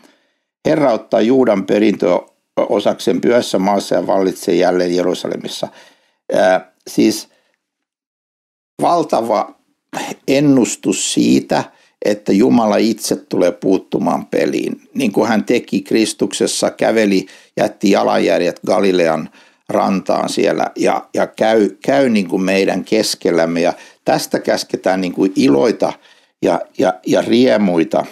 Herra 0.67 0.93
ottaa 0.93 1.21
Juudan 1.21 1.67
perintö 1.67 2.19
osaksen 2.57 3.21
pyössä 3.21 3.59
maassa 3.59 3.95
ja 3.95 4.07
vallitsee 4.07 4.55
jälleen 4.55 4.97
Jerusalemissa. 4.97 5.69
Ää, 6.33 6.73
siis– 6.87 7.29
valtava 8.83 9.55
ennustus 10.29 11.13
siitä, 11.13 11.65
että 12.05 12.33
Jumala 12.33 12.77
itse 12.77 13.17
tulee 13.17 13.53
puuttumaan 13.53 14.27
peliin. 14.27 14.81
Niin 14.95 15.13
kuin 15.13 15.29
hän 15.29 15.45
teki 15.45 15.83
Kristuksessa, 15.83 16.71
käveli, 16.71 17.27
jätti 17.57 17.91
jalanjärjet 17.91 18.61
Galilean 18.67 19.29
rantaan 19.69 20.29
siellä 20.29 20.67
ja, 20.77 21.09
ja 21.15 21.27
käy, 21.27 21.69
käy 21.85 22.09
niin 22.09 22.29
kuin 22.29 22.43
meidän 22.43 22.85
keskellämme. 22.85 23.61
Ja 23.61 23.73
tästä 24.05 24.39
käsketään 24.39 25.01
niin 25.01 25.13
kuin 25.13 25.33
iloita 25.37 25.93
ja, 26.43 26.61
ja, 26.79 26.95
ja 27.07 27.23
riemuita. 27.23 28.05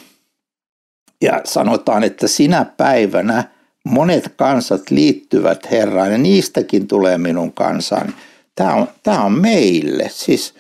Ja 1.23 1.41
sanotaan, 1.45 2.05
että 2.05 2.29
sinä 2.29 2.65
päivänä 2.65 3.45
monet 3.85 4.33
kansat 4.37 4.91
liittyvät 4.91 5.71
Herraan 5.71 6.13
ja 6.13 6.19
niistäkin 6.19 6.89
tulee 6.89 7.19
minun 7.19 7.53
kansani. 7.53 8.13
Tämä 8.55 8.75
on, 8.75 8.89
tämä 9.03 9.25
on 9.25 9.33
meille. 9.33 10.09
Siis 10.09 10.55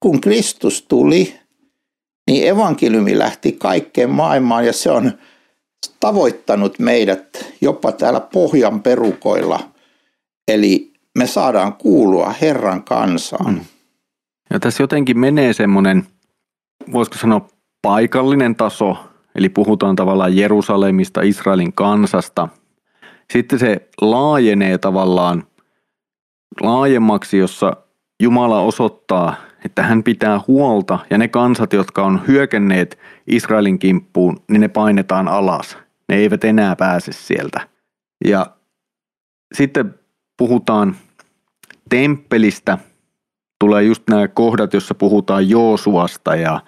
kun 0.00 0.20
Kristus 0.20 0.82
tuli, 0.82 1.34
niin 2.26 2.48
evankeliumi 2.48 3.18
lähti 3.18 3.52
kaikkeen 3.52 4.10
maailmaan 4.10 4.66
ja 4.66 4.72
se 4.72 4.90
on 4.90 5.12
tavoittanut 6.00 6.78
meidät 6.78 7.44
jopa 7.60 7.92
täällä 7.92 8.20
pohjan 8.20 8.82
perukoilla. 8.82 9.60
Eli 10.48 10.92
me 11.18 11.26
saadaan 11.26 11.72
kuulua 11.72 12.34
Herran 12.40 12.82
kansaan. 12.82 13.66
Ja 14.52 14.60
tässä 14.60 14.82
jotenkin 14.82 15.18
menee 15.18 15.52
semmoinen, 15.52 16.06
voisiko 16.92 17.18
sanoa 17.18 17.48
paikallinen 17.82 18.56
taso, 18.56 18.96
eli 19.34 19.48
puhutaan 19.48 19.96
tavallaan 19.96 20.36
Jerusalemista, 20.36 21.22
Israelin 21.22 21.72
kansasta. 21.72 22.48
Sitten 23.32 23.58
se 23.58 23.88
laajenee 24.00 24.78
tavallaan 24.78 25.44
laajemmaksi, 26.60 27.38
jossa 27.38 27.76
Jumala 28.22 28.60
osoittaa, 28.60 29.34
että 29.64 29.82
hän 29.82 30.02
pitää 30.02 30.40
huolta 30.46 30.98
ja 31.10 31.18
ne 31.18 31.28
kansat, 31.28 31.72
jotka 31.72 32.04
on 32.04 32.20
hyökänneet 32.28 32.98
Israelin 33.26 33.78
kimppuun, 33.78 34.42
niin 34.50 34.60
ne 34.60 34.68
painetaan 34.68 35.28
alas. 35.28 35.78
Ne 36.08 36.16
eivät 36.16 36.44
enää 36.44 36.76
pääse 36.76 37.12
sieltä. 37.12 37.68
Ja 38.24 38.46
sitten 39.54 39.94
puhutaan 40.36 40.96
temppelistä. 41.90 42.78
Tulee 43.62 43.82
just 43.82 44.02
nämä 44.10 44.28
kohdat, 44.28 44.74
jossa 44.74 44.94
puhutaan 44.94 45.48
Joosuasta 45.48 46.36
ja 46.36 46.60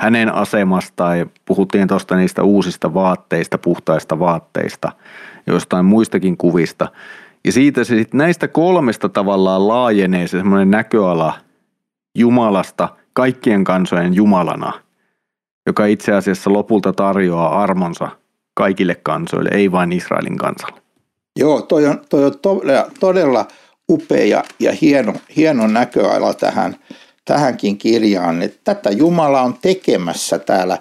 hänen 0.00 0.34
asemastaan 0.34 1.18
ja 1.18 1.26
puhuttiin 1.44 1.88
tuosta 1.88 2.16
niistä 2.16 2.42
uusista 2.42 2.94
vaatteista, 2.94 3.58
puhtaista 3.58 4.18
vaatteista, 4.18 4.92
jostain 5.46 5.84
muistakin 5.84 6.36
kuvista. 6.36 6.88
Ja 7.44 7.52
siitä 7.52 7.84
se 7.84 7.96
sitten 7.96 8.18
näistä 8.18 8.48
kolmesta 8.48 9.08
tavallaan 9.08 9.68
laajenee 9.68 10.26
se 10.26 10.38
semmoinen 10.38 10.70
näköala 10.70 11.34
Jumalasta 12.18 12.88
kaikkien 13.12 13.64
kansojen 13.64 14.14
Jumalana, 14.14 14.72
joka 15.66 15.86
itse 15.86 16.12
asiassa 16.12 16.52
lopulta 16.52 16.92
tarjoaa 16.92 17.62
armonsa 17.62 18.08
kaikille 18.54 18.94
kansoille, 18.94 19.50
ei 19.52 19.72
vain 19.72 19.92
Israelin 19.92 20.38
kansalle. 20.38 20.82
Joo, 21.38 21.62
toi 21.62 21.86
on, 21.86 22.00
toi 22.08 22.24
on 22.24 22.38
todella, 22.38 22.86
todella 23.00 23.46
upea 23.90 24.42
ja 24.58 24.72
hieno, 24.72 25.14
hieno 25.36 25.66
näköala 25.66 26.34
tähän, 26.34 26.76
tähänkin 27.24 27.78
kirjaan. 27.78 28.42
Että 28.42 28.74
tätä 28.74 28.90
Jumala 28.90 29.42
on 29.42 29.58
tekemässä 29.62 30.38
täällä. 30.38 30.78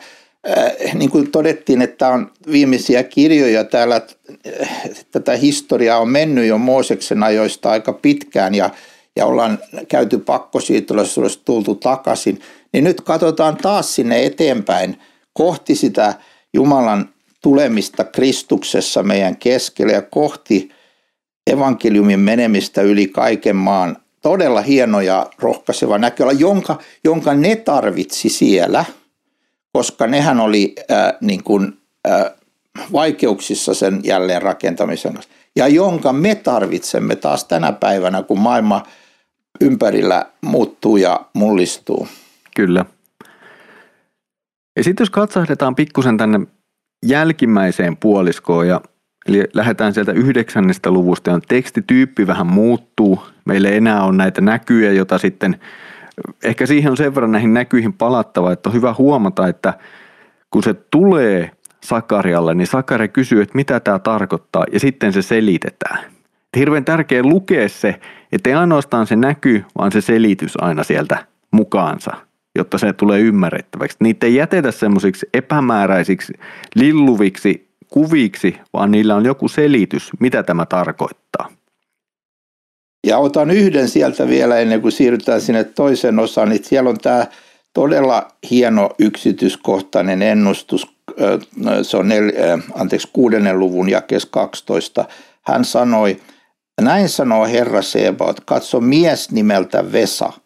Äh, 0.57 0.93
niin 0.93 1.09
kuin 1.09 1.31
todettiin, 1.31 1.81
että 1.81 2.07
on 2.07 2.31
viimeisiä 2.51 3.03
kirjoja 3.03 3.63
täällä, 3.63 4.01
äh, 4.61 4.69
tätä 5.11 5.35
historiaa 5.35 5.99
on 5.99 6.09
mennyt 6.09 6.45
jo 6.45 6.57
Mooseksen 6.57 7.23
ajoista 7.23 7.69
aika 7.69 7.93
pitkään 7.93 8.55
ja, 8.55 8.69
ja 9.15 9.25
ollaan 9.25 9.59
käyty 9.87 10.17
pakkosiirtolaisuudessa 10.17 11.45
tultu 11.45 11.75
takaisin. 11.75 12.41
Niin 12.73 12.83
nyt 12.83 13.01
katsotaan 13.01 13.57
taas 13.57 13.95
sinne 13.95 14.25
eteenpäin 14.25 14.97
kohti 15.33 15.75
sitä 15.75 16.13
Jumalan 16.53 17.09
tulemista 17.41 18.03
Kristuksessa 18.03 19.03
meidän 19.03 19.37
keskellä 19.37 19.93
ja 19.93 20.01
kohti 20.01 20.69
evankeliumin 21.47 22.19
menemistä 22.19 22.81
yli 22.81 23.08
kaiken 23.08 23.55
maan. 23.55 23.97
Todella 24.21 24.62
hieno 24.62 25.01
ja 25.01 25.29
rohkaiseva 25.39 25.97
näköala, 25.97 26.31
jonka, 26.31 26.79
jonka 27.03 27.34
ne 27.34 27.55
tarvitsi 27.55 28.29
siellä, 28.29 28.86
koska 29.73 30.08
nehän 30.08 30.39
oli 30.39 30.75
äh, 30.91 31.13
niin 31.21 31.43
kuin, 31.43 31.77
äh, 32.08 32.31
vaikeuksissa 32.93 33.73
sen 33.73 34.01
jälleen 34.03 34.41
rakentamisen 34.41 35.13
kanssa. 35.13 35.31
Ja 35.55 35.67
jonka 35.67 36.13
me 36.13 36.36
tarvitsemme 36.36 37.15
taas 37.15 37.45
tänä 37.45 37.71
päivänä, 37.71 38.23
kun 38.23 38.39
maailma 38.39 38.84
ympärillä 39.62 40.25
muuttuu 40.41 40.97
ja 40.97 41.19
mullistuu. 41.34 42.08
Kyllä. 42.55 42.86
Ja 44.77 44.84
sitten 44.84 45.01
jos 45.03 45.10
katsahdetaan 45.10 45.75
pikkusen 45.75 46.17
tänne 46.17 46.39
jälkimmäiseen 47.05 47.97
puoliskoon 47.97 48.67
ja 48.67 48.81
Eli 49.25 49.43
lähdetään 49.53 49.93
sieltä 49.93 50.11
yhdeksännestä 50.11 50.91
luvusta 50.91 51.31
ja 51.31 51.39
tekstityyppi 51.47 52.27
vähän 52.27 52.47
muuttuu. 52.47 53.23
Meillä 53.45 53.69
ei 53.69 53.77
enää 53.77 54.03
on 54.03 54.17
näitä 54.17 54.41
näkyjä, 54.41 54.91
jota 54.91 55.17
sitten, 55.17 55.59
ehkä 56.43 56.65
siihen 56.65 56.91
on 56.91 56.97
sen 56.97 57.15
verran 57.15 57.31
näihin 57.31 57.53
näkyihin 57.53 57.93
palattava, 57.93 58.51
että 58.51 58.69
on 58.69 58.75
hyvä 58.75 58.95
huomata, 58.97 59.47
että 59.47 59.73
kun 60.51 60.63
se 60.63 60.73
tulee 60.73 61.51
Sakarialle, 61.83 62.53
niin 62.53 62.67
Sakaria 62.67 63.07
kysyy, 63.07 63.41
että 63.41 63.55
mitä 63.55 63.79
tämä 63.79 63.99
tarkoittaa 63.99 64.65
ja 64.71 64.79
sitten 64.79 65.13
se 65.13 65.21
selitetään. 65.21 65.99
Et 66.53 66.59
hirveän 66.59 66.85
tärkeä 66.85 67.23
lukea 67.23 67.69
se, 67.69 67.99
että 68.31 68.49
ei 68.49 68.55
ainoastaan 68.55 69.07
se 69.07 69.15
näky, 69.15 69.65
vaan 69.77 69.91
se 69.91 70.01
selitys 70.01 70.53
aina 70.61 70.83
sieltä 70.83 71.25
mukaansa 71.51 72.11
jotta 72.55 72.77
se 72.77 72.93
tulee 72.93 73.19
ymmärrettäväksi. 73.19 73.97
Niitä 73.99 74.25
ei 74.25 74.35
jätetä 74.35 74.71
semmoisiksi 74.71 75.29
epämääräisiksi, 75.33 76.33
lilluviksi 76.75 77.64
kuviksi, 77.95 78.58
vaan 78.73 78.91
niillä 78.91 79.15
on 79.15 79.25
joku 79.25 79.47
selitys, 79.47 80.10
mitä 80.19 80.43
tämä 80.43 80.65
tarkoittaa. 80.65 81.49
Ja 83.08 83.17
otan 83.17 83.51
yhden 83.51 83.89
sieltä 83.89 84.27
vielä 84.27 84.60
ennen 84.60 84.81
kuin 84.81 84.91
siirrytään 84.91 85.41
sinne 85.41 85.63
toisen 85.63 86.19
osaan, 86.19 86.49
niin 86.49 86.63
siellä 86.63 86.89
on 86.89 86.97
tämä 86.97 87.25
todella 87.73 88.27
hieno 88.51 88.89
yksityiskohtainen 88.99 90.21
ennustus. 90.21 90.88
Se 91.81 91.97
on 91.97 92.08
nel, 92.08 92.31
anteeksi, 92.73 93.10
kuudennen 93.13 93.60
luvun 93.60 93.89
jakes 93.89 94.25
12. 94.25 95.05
Hän 95.41 95.65
sanoi, 95.65 96.21
näin 96.81 97.10
sanoo 97.10 97.45
Herra 97.45 97.81
Sebaot, 97.81 98.39
katso 98.39 98.81
mies 98.81 99.31
nimeltä 99.31 99.91
Vesa– 99.91 100.34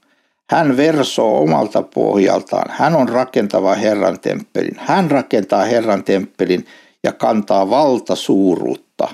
hän 0.49 0.77
versoo 0.77 1.41
omalta 1.43 1.81
pohjaltaan. 1.81 2.71
Hän 2.71 2.95
on 2.95 3.09
rakentava 3.09 3.75
Herran 3.75 4.19
temppelin. 4.19 4.75
Hän 4.77 5.11
rakentaa 5.11 5.63
Herran 5.63 6.03
temppelin 6.03 6.65
ja 7.03 7.13
kantaa 7.13 7.69
valtasuuruutta. 7.69 9.07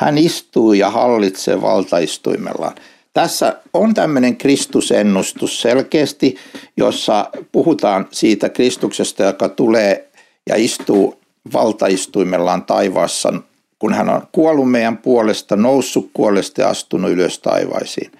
Hän 0.00 0.18
istuu 0.18 0.72
ja 0.72 0.90
hallitsee 0.90 1.62
valtaistuimellaan. 1.62 2.74
Tässä 3.12 3.56
on 3.74 3.94
tämmöinen 3.94 4.36
Kristusennustus 4.36 5.60
selkeästi, 5.60 6.36
jossa 6.76 7.30
puhutaan 7.52 8.08
siitä 8.10 8.48
Kristuksesta, 8.48 9.22
joka 9.22 9.48
tulee 9.48 10.10
ja 10.48 10.56
istuu 10.56 11.20
valtaistuimellaan 11.52 12.62
taivaassa, 12.62 13.32
kun 13.78 13.94
hän 13.94 14.08
on 14.08 14.22
kuollut 14.32 14.70
meidän 14.70 14.98
puolesta, 14.98 15.56
noussut 15.56 16.10
kuolesta 16.12 16.60
ja 16.60 16.68
astunut 16.68 17.10
ylös 17.10 17.38
taivaisiin. 17.38 18.12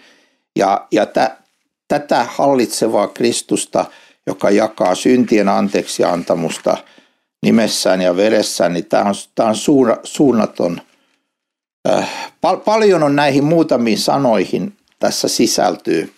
Ja, 0.56 0.86
ja 0.90 1.06
tä, 1.06 1.36
tätä 1.88 2.26
hallitsevaa 2.30 3.08
Kristusta, 3.08 3.84
joka 4.26 4.50
jakaa 4.50 4.94
syntien 4.94 5.48
anteeksi 5.48 6.04
antamusta 6.04 6.76
nimessään 7.42 8.02
ja 8.02 8.16
veressään, 8.16 8.72
niin 8.72 8.86
tämä 8.86 9.04
on, 9.04 9.14
tämä 9.34 9.48
on 9.48 9.56
suuna, 9.56 9.96
suunnaton. 10.04 10.80
Äh, 11.90 12.32
pal- 12.40 12.56
paljon 12.56 13.02
on 13.02 13.16
näihin 13.16 13.44
muutamiin 13.44 13.98
sanoihin 13.98 14.76
tässä 14.98 15.28
sisältyy. 15.28 16.12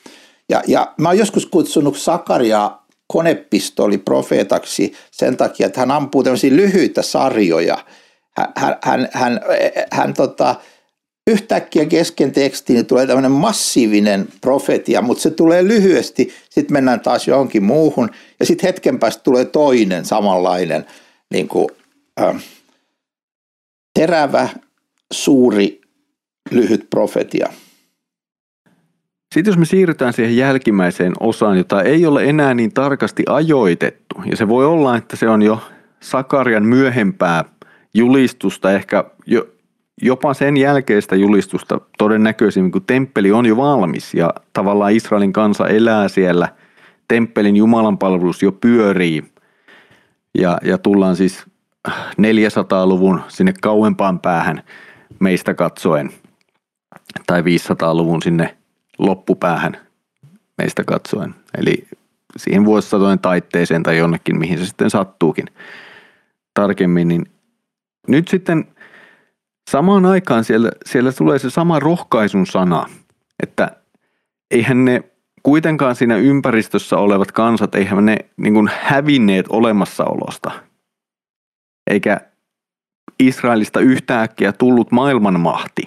Ja, 0.49 0.63
ja 0.67 0.95
mä 1.01 1.09
oon 1.09 1.19
joskus 1.19 1.47
kutsunut 1.47 1.99
Sakaria 1.99 2.71
konepistoliprofeetaksi 3.07 4.93
sen 5.11 5.37
takia, 5.37 5.67
että 5.67 5.81
hän 5.81 5.91
ampuu 5.91 6.23
tämmöisiä 6.23 6.57
lyhyitä 6.57 7.03
sarjoja. 7.03 7.79
Hän, 8.37 8.53
hän, 8.57 8.79
hän, 8.83 9.09
hän, 9.13 9.41
hän 9.93 10.15
tota, 10.15 10.55
yhtäkkiä 11.31 11.85
kesken 11.85 12.33
tekstiin 12.33 12.75
niin 12.75 12.87
tulee 12.87 13.07
tämmöinen 13.07 13.31
massiivinen 13.31 14.29
profetia, 14.41 15.03
mutta 15.03 15.23
se 15.23 15.31
tulee 15.31 15.65
lyhyesti, 15.65 16.35
sitten 16.51 16.73
mennään 16.73 17.01
taas 17.01 17.29
johonkin 17.29 17.63
muuhun 17.63 18.11
ja 18.41 18.47
sitten 18.47 18.69
hetken 18.69 18.99
päästä 18.99 19.23
tulee 19.23 19.45
toinen 19.45 20.05
samanlainen 20.05 20.87
niin 21.35 21.49
kuin, 21.49 21.69
äh, 22.21 22.45
terävä, 23.95 24.49
suuri, 25.13 25.81
lyhyt 26.51 26.87
profetia. 26.91 27.49
Sitten 29.35 29.51
jos 29.51 29.59
me 29.59 29.65
siirrytään 29.65 30.13
siihen 30.13 30.37
jälkimmäiseen 30.37 31.13
osaan, 31.21 31.59
jota 31.59 31.83
ei 31.83 32.07
ole 32.07 32.25
enää 32.25 32.55
niin 32.55 32.75
tarkasti 32.75 33.23
ajoitettu, 33.29 34.17
ja 34.31 34.37
se 34.37 34.49
voi 34.49 34.67
olla, 34.67 34.97
että 34.97 35.17
se 35.17 35.29
on 35.29 35.43
jo 35.43 35.61
Sakarian 36.01 36.65
myöhempää 36.65 37.45
julistusta, 37.95 38.73
ehkä 38.73 39.05
jo 39.27 39.49
jopa 40.03 40.35
sen 40.35 40.57
jälkeistä 40.57 41.17
julistusta 41.17 41.81
todennäköisimmin, 41.99 42.73
kun 42.73 42.85
temppeli 42.85 43.33
on 43.33 43.47
jo 43.47 43.57
valmis 43.57 44.15
ja 44.15 44.35
tavallaan 44.53 44.93
Israelin 44.93 45.33
kansa 45.33 45.69
elää 45.69 46.09
siellä, 46.09 46.49
temppelin 47.09 47.57
Jumalan 47.57 47.99
palvelus 47.99 48.43
jo 48.43 48.53
pyörii 48.53 49.34
ja, 50.35 50.59
ja 50.63 50.79
tullaan 50.79 51.17
siis 51.17 51.45
400-luvun 51.89 53.23
sinne 53.29 53.55
kauempaan 53.63 54.21
päähän 54.21 54.63
meistä 55.21 55.55
katsoen 55.55 56.11
tai 57.27 57.43
500-luvun 57.43 58.23
sinne 58.23 58.57
loppupäähän 58.99 59.77
meistä 60.59 60.85
katsoen. 60.85 61.35
Eli 61.59 61.89
siihen 62.37 62.65
vuosisatojen 62.65 63.19
taitteeseen 63.19 63.83
tai 63.83 63.99
jonnekin, 63.99 64.39
mihin 64.39 64.59
se 64.59 64.67
sitten 64.67 64.91
sattuukin 64.91 65.47
tarkemmin, 66.55 67.09
niin 67.09 67.27
nyt 68.09 68.29
sitten 68.29 68.65
samaan 69.71 70.07
aikaan 70.07 70.45
siellä, 70.45 70.71
siellä 70.87 71.13
tulee 71.13 71.39
se 71.39 71.51
sama 71.51 71.79
rohkaisun 71.79 72.47
sana, 72.47 72.87
että 73.43 73.77
eihän 74.51 74.85
ne 74.85 75.03
kuitenkaan 75.45 75.95
siinä 75.95 76.17
ympäristössä 76.17 76.97
olevat 76.97 77.33
kansat, 77.33 77.75
eihän 77.75 78.05
ne 78.05 78.17
niin 78.37 78.55
kuin 78.55 78.71
hävinneet 78.83 79.47
olemassaolosta. 79.49 80.51
Eikä 81.91 82.21
Israelista 83.21 83.81
yhtäkkiä 83.81 84.53
tullut 84.53 84.93
maailmanmahti. 84.93 85.83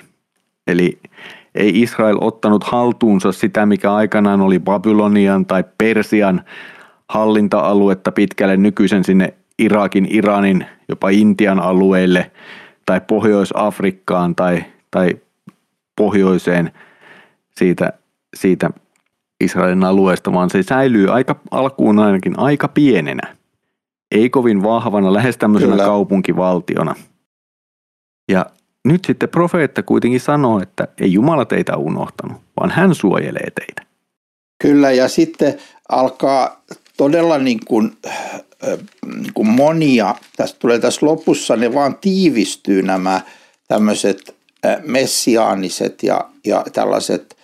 Eli 0.67 0.99
ei 1.55 1.81
Israel 1.81 2.17
ottanut 2.21 2.63
haltuunsa 2.63 3.31
sitä, 3.31 3.65
mikä 3.65 3.93
aikanaan 3.93 4.41
oli 4.41 4.59
Babylonian 4.59 5.45
tai 5.45 5.63
Persian 5.77 6.41
hallinta-aluetta 7.09 8.11
pitkälle 8.11 8.57
nykyisen 8.57 9.03
sinne 9.03 9.33
Irakin, 9.59 10.07
Iranin, 10.09 10.65
jopa 10.89 11.09
Intian 11.09 11.59
alueille 11.59 12.31
tai 12.85 13.01
Pohjois-Afrikkaan 13.01 14.35
tai, 14.35 14.63
tai 14.91 15.11
pohjoiseen 15.95 16.71
siitä, 17.57 17.93
siitä 18.35 18.69
Israelin 19.43 19.83
alueesta, 19.83 20.33
vaan 20.33 20.49
se 20.49 20.63
säilyy 20.63 21.13
aika 21.13 21.35
alkuun 21.51 21.99
ainakin 21.99 22.39
aika 22.39 22.67
pienenä. 22.67 23.37
Ei 24.11 24.29
kovin 24.29 24.63
vahvana, 24.63 25.13
lähes 25.13 25.37
tämmöisenä 25.37 25.71
Kyllä. 25.71 25.85
kaupunkivaltiona. 25.85 26.95
Ja 28.31 28.45
nyt 28.85 29.05
sitten 29.05 29.29
profeetta 29.29 29.83
kuitenkin 29.83 30.19
sanoo, 30.19 30.61
että 30.61 30.87
ei 31.01 31.13
Jumala 31.13 31.45
teitä 31.45 31.77
unohtanut, 31.77 32.37
vaan 32.59 32.71
hän 32.71 32.95
suojelee 32.95 33.51
teitä. 33.55 33.81
Kyllä, 34.61 34.91
ja 34.91 35.07
sitten 35.07 35.57
alkaa 35.89 36.63
todella 36.97 37.37
niin 37.37 37.59
kuin, 37.65 37.97
niin 39.21 39.33
kuin 39.33 39.47
monia, 39.47 40.15
tästä 40.37 40.59
tulee 40.59 40.79
tässä 40.79 41.05
lopussa, 41.05 41.55
ne 41.55 41.73
vaan 41.73 41.97
tiivistyy 42.01 42.81
nämä 42.81 43.21
tämmöiset 43.67 44.35
messiaaniset 44.85 46.03
ja, 46.03 46.29
ja 46.45 46.65
tällaiset 46.73 47.37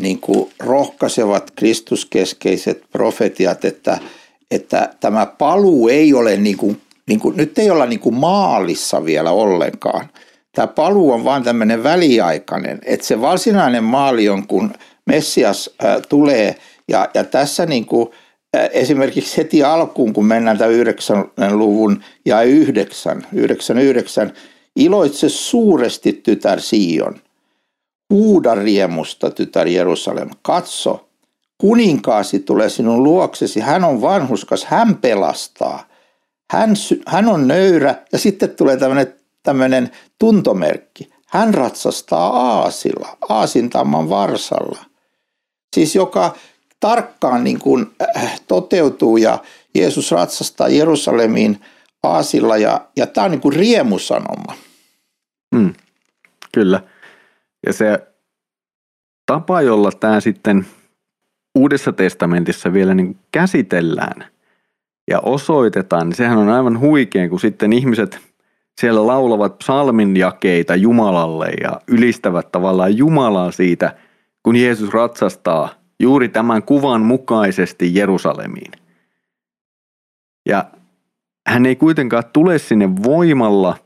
niin 0.00 0.20
kuin 0.20 0.50
rohkaisevat 0.60 1.50
kristuskeskeiset 1.50 2.84
profetiat, 2.92 3.64
että, 3.64 3.98
että 4.50 4.90
tämä 5.00 5.26
paluu 5.26 5.88
ei 5.88 6.14
ole 6.14 6.36
niin 6.36 6.56
kuin, 6.56 6.80
niin 7.06 7.20
kuin, 7.20 7.36
nyt 7.36 7.58
ei 7.58 7.70
olla 7.70 7.86
niin 7.86 8.00
kuin 8.00 8.14
maalissa 8.14 9.04
vielä 9.04 9.30
ollenkaan. 9.30 10.08
Tämä 10.52 10.66
paluu 10.66 11.12
on 11.12 11.24
vain 11.24 11.42
tämmöinen 11.42 11.82
väliaikainen, 11.82 12.78
että 12.84 13.06
se 13.06 13.20
varsinainen 13.20 13.84
maali 13.84 14.28
on, 14.28 14.46
kun 14.46 14.72
Messias 15.06 15.70
äh, 15.84 15.96
tulee 16.08 16.56
ja, 16.88 17.08
ja 17.14 17.24
tässä 17.24 17.66
niin 17.66 17.86
kuin, 17.86 18.08
äh, 18.56 18.68
esimerkiksi 18.72 19.36
heti 19.36 19.62
alkuun, 19.62 20.12
kun 20.12 20.26
mennään 20.26 20.58
tämän 20.58 20.74
9 20.74 21.24
luvun 21.50 22.04
ja 22.24 22.42
9, 22.42 23.26
99, 23.32 24.32
iloitse 24.76 25.28
suuresti 25.28 26.12
tytär 26.12 26.60
Sion– 26.60 27.20
Huuda 28.10 28.54
riemusta, 28.54 29.30
tytär 29.30 29.68
Jerusalem. 29.68 30.30
Katso, 30.42 31.08
kuninkaasi 31.58 32.38
tulee 32.38 32.68
sinun 32.68 33.02
luoksesi. 33.02 33.60
Hän 33.60 33.84
on 33.84 34.00
vanhuskas, 34.00 34.64
hän 34.64 34.96
pelastaa. 34.96 35.86
Hän, 36.50 36.70
hän 37.06 37.28
on 37.28 37.48
nöyrä 37.48 37.94
ja 38.12 38.18
sitten 38.18 38.50
tulee 38.50 38.78
tämmöinen, 39.42 39.90
tuntomerkki. 40.18 41.10
Hän 41.26 41.54
ratsastaa 41.54 42.28
aasilla, 42.28 43.16
aasintamman 43.28 44.08
varsalla. 44.08 44.84
Siis 45.76 45.94
joka 45.94 46.34
tarkkaan 46.80 47.44
niin 47.44 47.58
kuin, 47.58 47.86
äh, 48.16 48.40
toteutuu 48.48 49.16
ja 49.16 49.38
Jeesus 49.74 50.10
ratsastaa 50.10 50.68
Jerusalemiin 50.68 51.60
aasilla 52.02 52.56
ja, 52.56 52.80
ja 52.96 53.06
tämä 53.06 53.24
on 53.24 53.30
niin 53.30 53.40
kuin 53.40 53.56
riemusanoma. 53.56 54.54
Mm, 55.54 55.74
kyllä. 56.52 56.82
Ja 57.66 57.72
se 57.72 58.06
tapa, 59.26 59.62
jolla 59.62 59.90
tämä 59.92 60.20
sitten 60.20 60.66
Uudessa 61.54 61.92
testamentissa 61.92 62.72
vielä 62.72 62.94
niin 62.94 63.18
käsitellään 63.32 64.24
ja 65.10 65.20
osoitetaan, 65.20 66.06
niin 66.06 66.16
sehän 66.16 66.38
on 66.38 66.48
aivan 66.48 66.80
huikea, 66.80 67.28
kun 67.28 67.40
sitten 67.40 67.72
ihmiset 67.72 68.18
siellä 68.80 69.06
laulavat 69.06 69.58
psalminjakeita 69.58 70.76
Jumalalle 70.76 71.48
ja 71.62 71.80
ylistävät 71.88 72.52
tavallaan 72.52 72.96
Jumalaa 72.96 73.50
siitä, 73.50 73.96
kun 74.42 74.56
Jeesus 74.56 74.90
ratsastaa 74.90 75.68
juuri 76.00 76.28
tämän 76.28 76.62
kuvan 76.62 77.00
mukaisesti 77.00 77.94
Jerusalemiin. 77.94 78.72
Ja 80.48 80.64
hän 81.46 81.66
ei 81.66 81.76
kuitenkaan 81.76 82.24
tule 82.32 82.58
sinne 82.58 82.96
voimalla, 83.02 83.76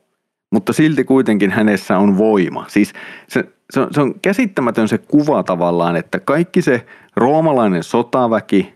mutta 0.54 0.72
silti 0.72 1.04
kuitenkin 1.04 1.50
hänessä 1.50 1.98
on 1.98 2.18
voima. 2.18 2.64
Siis 2.68 2.92
se, 3.28 3.44
se, 3.70 3.80
on, 3.80 3.94
se 3.94 4.00
on 4.00 4.20
käsittämätön 4.20 4.88
se 4.88 4.98
kuva 4.98 5.42
tavallaan, 5.42 5.96
että 5.96 6.20
kaikki 6.20 6.62
se 6.62 6.86
roomalainen 7.16 7.82
sotaväki, 7.82 8.74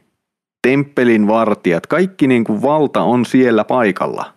temppelin 0.63 1.27
vartijat, 1.27 1.87
kaikki 1.87 2.27
niin 2.27 2.45
kuin 2.45 2.63
valta 2.63 3.03
on 3.03 3.27
siellä 3.27 3.65
paikalla. 3.65 4.35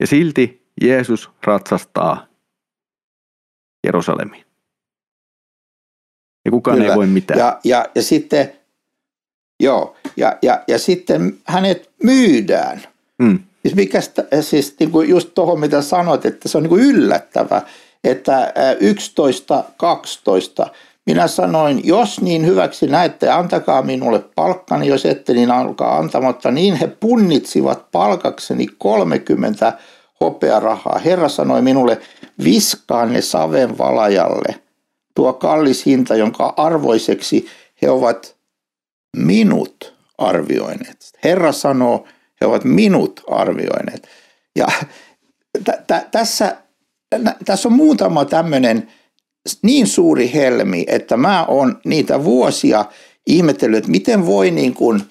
Ja 0.00 0.06
silti 0.06 0.66
Jeesus 0.82 1.30
ratsastaa 1.44 2.26
Jerusalemiin. 3.86 4.44
Ja 6.44 6.50
kukaan 6.50 6.76
Kyllä. 6.76 6.92
ei 6.92 6.96
voi 6.96 7.06
mitään. 7.06 7.38
Ja, 7.38 7.60
ja, 7.64 7.86
ja 7.94 8.02
sitten, 8.02 8.52
joo, 9.60 9.96
ja, 10.16 10.38
ja, 10.42 10.64
ja 10.68 10.78
sitten 10.78 11.38
hänet 11.44 11.90
myydään. 12.02 12.82
Mm. 13.18 13.38
Siis, 13.62 13.74
mikä, 13.74 14.00
siis 14.40 14.74
niin 14.80 14.90
kuin 14.90 15.08
just 15.08 15.34
tuohon 15.34 15.60
mitä 15.60 15.82
sanoit, 15.82 16.26
että 16.26 16.48
se 16.48 16.58
on 16.58 16.62
niin 16.62 16.68
kuin 16.68 16.84
yllättävä 16.84 17.62
että 18.04 18.52
11.12. 20.64 20.70
Minä 21.06 21.28
sanoin, 21.28 21.80
jos 21.84 22.20
niin 22.20 22.46
hyväksi 22.46 22.86
näette, 22.86 23.30
antakaa 23.30 23.82
minulle 23.82 24.24
palkkani, 24.34 24.86
jos 24.86 25.06
ette, 25.06 25.32
niin 25.32 25.50
alkaa 25.50 25.98
antamatta. 25.98 26.50
Niin 26.50 26.74
he 26.74 26.86
punnitsivat 26.86 27.90
palkakseni 27.92 28.66
30 28.78 29.72
hopearahaa. 30.20 30.98
Herra 31.04 31.28
sanoi 31.28 31.62
minulle, 31.62 32.00
viskaa 32.44 33.06
ne 33.06 33.20
saven 33.20 33.78
valajalle. 33.78 34.54
Tuo 35.14 35.32
kallis 35.32 35.86
hinta, 35.86 36.14
jonka 36.14 36.54
arvoiseksi 36.56 37.46
he 37.82 37.90
ovat 37.90 38.36
minut 39.16 39.94
arvioineet. 40.18 41.12
Herra 41.24 41.52
sanoo, 41.52 42.04
he 42.40 42.46
ovat 42.46 42.64
minut 42.64 43.22
arvioineet. 43.30 44.08
Ja 44.56 44.66
t- 45.64 45.86
t- 45.86 46.10
tässä 46.10 46.56
tässä 47.44 47.68
on 47.68 47.72
muutama 47.72 48.24
tämmöinen 48.24 48.88
niin 49.62 49.86
suuri 49.86 50.30
helmi, 50.34 50.84
että 50.88 51.16
mä 51.16 51.44
oon 51.44 51.80
niitä 51.84 52.24
vuosia 52.24 52.84
ihmetellyt, 53.26 53.78
että 53.78 53.90
miten 53.90 54.26
voi 54.26 54.50
niin 54.50 54.74
kuin, 54.74 55.02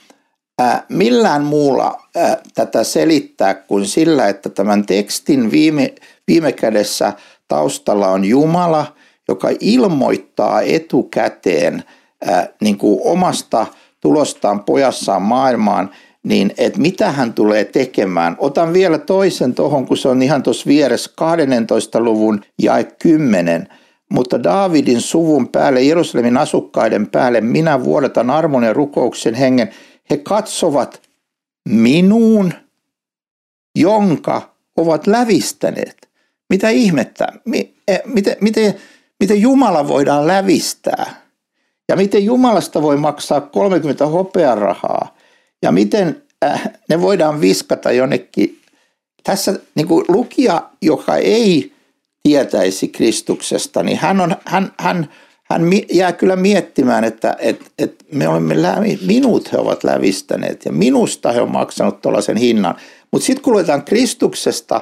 ää, 0.59 0.85
millään 0.89 1.43
muulla 1.43 2.01
ää, 2.15 2.37
tätä 2.55 2.83
selittää 2.83 3.53
kuin 3.53 3.85
sillä, 3.85 4.27
että 4.27 4.49
tämän 4.49 4.85
tekstin 4.85 5.51
viime, 5.51 5.93
viime 6.27 6.51
kädessä 6.51 7.13
taustalla 7.47 8.07
on 8.07 8.25
Jumala, 8.25 8.95
joka 9.27 9.49
ilmoittaa 9.59 10.61
etukäteen 10.61 11.83
ää, 12.25 12.47
niin 12.61 12.77
kuin 12.77 12.99
omasta 13.03 13.65
tulostaan 14.01 14.63
pojassaan 14.63 15.21
maailmaan– 15.21 15.91
niin 16.27 16.53
että 16.57 16.79
mitä 16.79 17.11
hän 17.11 17.33
tulee 17.33 17.65
tekemään. 17.65 18.35
Otan 18.39 18.73
vielä 18.73 18.97
toisen 18.97 19.55
tuohon, 19.55 19.85
kun 19.87 19.97
se 19.97 20.09
on 20.09 20.21
ihan 20.21 20.43
tuossa 20.43 20.67
vieressä 20.67 21.11
12. 21.15 21.99
luvun 21.99 22.41
ja 22.61 22.83
10. 22.83 23.67
Mutta 24.11 24.43
Daavidin 24.43 25.01
suvun 25.01 25.47
päälle, 25.47 25.81
Jerusalemin 25.81 26.37
asukkaiden 26.37 27.07
päälle, 27.07 27.41
minä 27.41 27.83
vuodatan 27.83 28.29
armon 28.29 28.63
ja 28.63 28.73
rukouksen 28.73 29.33
hengen. 29.33 29.69
He 30.09 30.17
katsovat 30.17 31.01
minuun, 31.69 32.53
jonka 33.75 34.41
ovat 34.77 35.07
lävistäneet. 35.07 36.09
Mitä 36.49 36.69
ihmettä? 36.69 37.27
E, 37.87 37.97
miten, 38.05 38.35
miten, 38.41 38.73
miten 39.19 39.41
Jumala 39.41 39.87
voidaan 39.87 40.27
lävistää? 40.27 41.27
Ja 41.89 41.95
miten 41.95 42.25
Jumalasta 42.25 42.81
voi 42.81 42.97
maksaa 42.97 43.41
30 43.41 44.05
hopearahaa? 44.05 45.16
Ja 45.63 45.71
miten 45.71 46.23
äh, 46.45 46.69
ne 46.89 47.01
voidaan 47.01 47.41
viskata 47.41 47.91
jonnekin. 47.91 48.61
Tässä 49.23 49.59
niin 49.75 49.87
kuin 49.87 50.05
lukija, 50.07 50.69
joka 50.81 51.15
ei 51.15 51.73
tietäisi 52.23 52.87
Kristuksesta, 52.87 53.83
niin 53.83 53.97
hän, 53.97 54.21
on, 54.21 54.35
hän, 54.45 54.71
hän, 54.79 55.09
hän 55.43 55.61
jää 55.93 56.13
kyllä 56.13 56.35
miettimään, 56.35 57.03
että, 57.03 57.35
että, 57.39 57.65
että 57.79 58.05
me 58.13 58.27
olemme 58.27 58.61
lävi, 58.61 58.99
minut 59.05 59.51
he 59.51 59.57
ovat 59.57 59.83
lävistäneet 59.83 60.65
ja 60.65 60.71
minusta 60.71 61.31
he 61.31 61.41
on 61.41 61.51
maksanut 61.51 62.01
tuollaisen 62.01 62.37
hinnan. 62.37 62.75
Mutta 63.11 63.25
sitten 63.25 63.43
kun 63.43 63.53
luetaan 63.53 63.83
Kristuksesta 63.83 64.81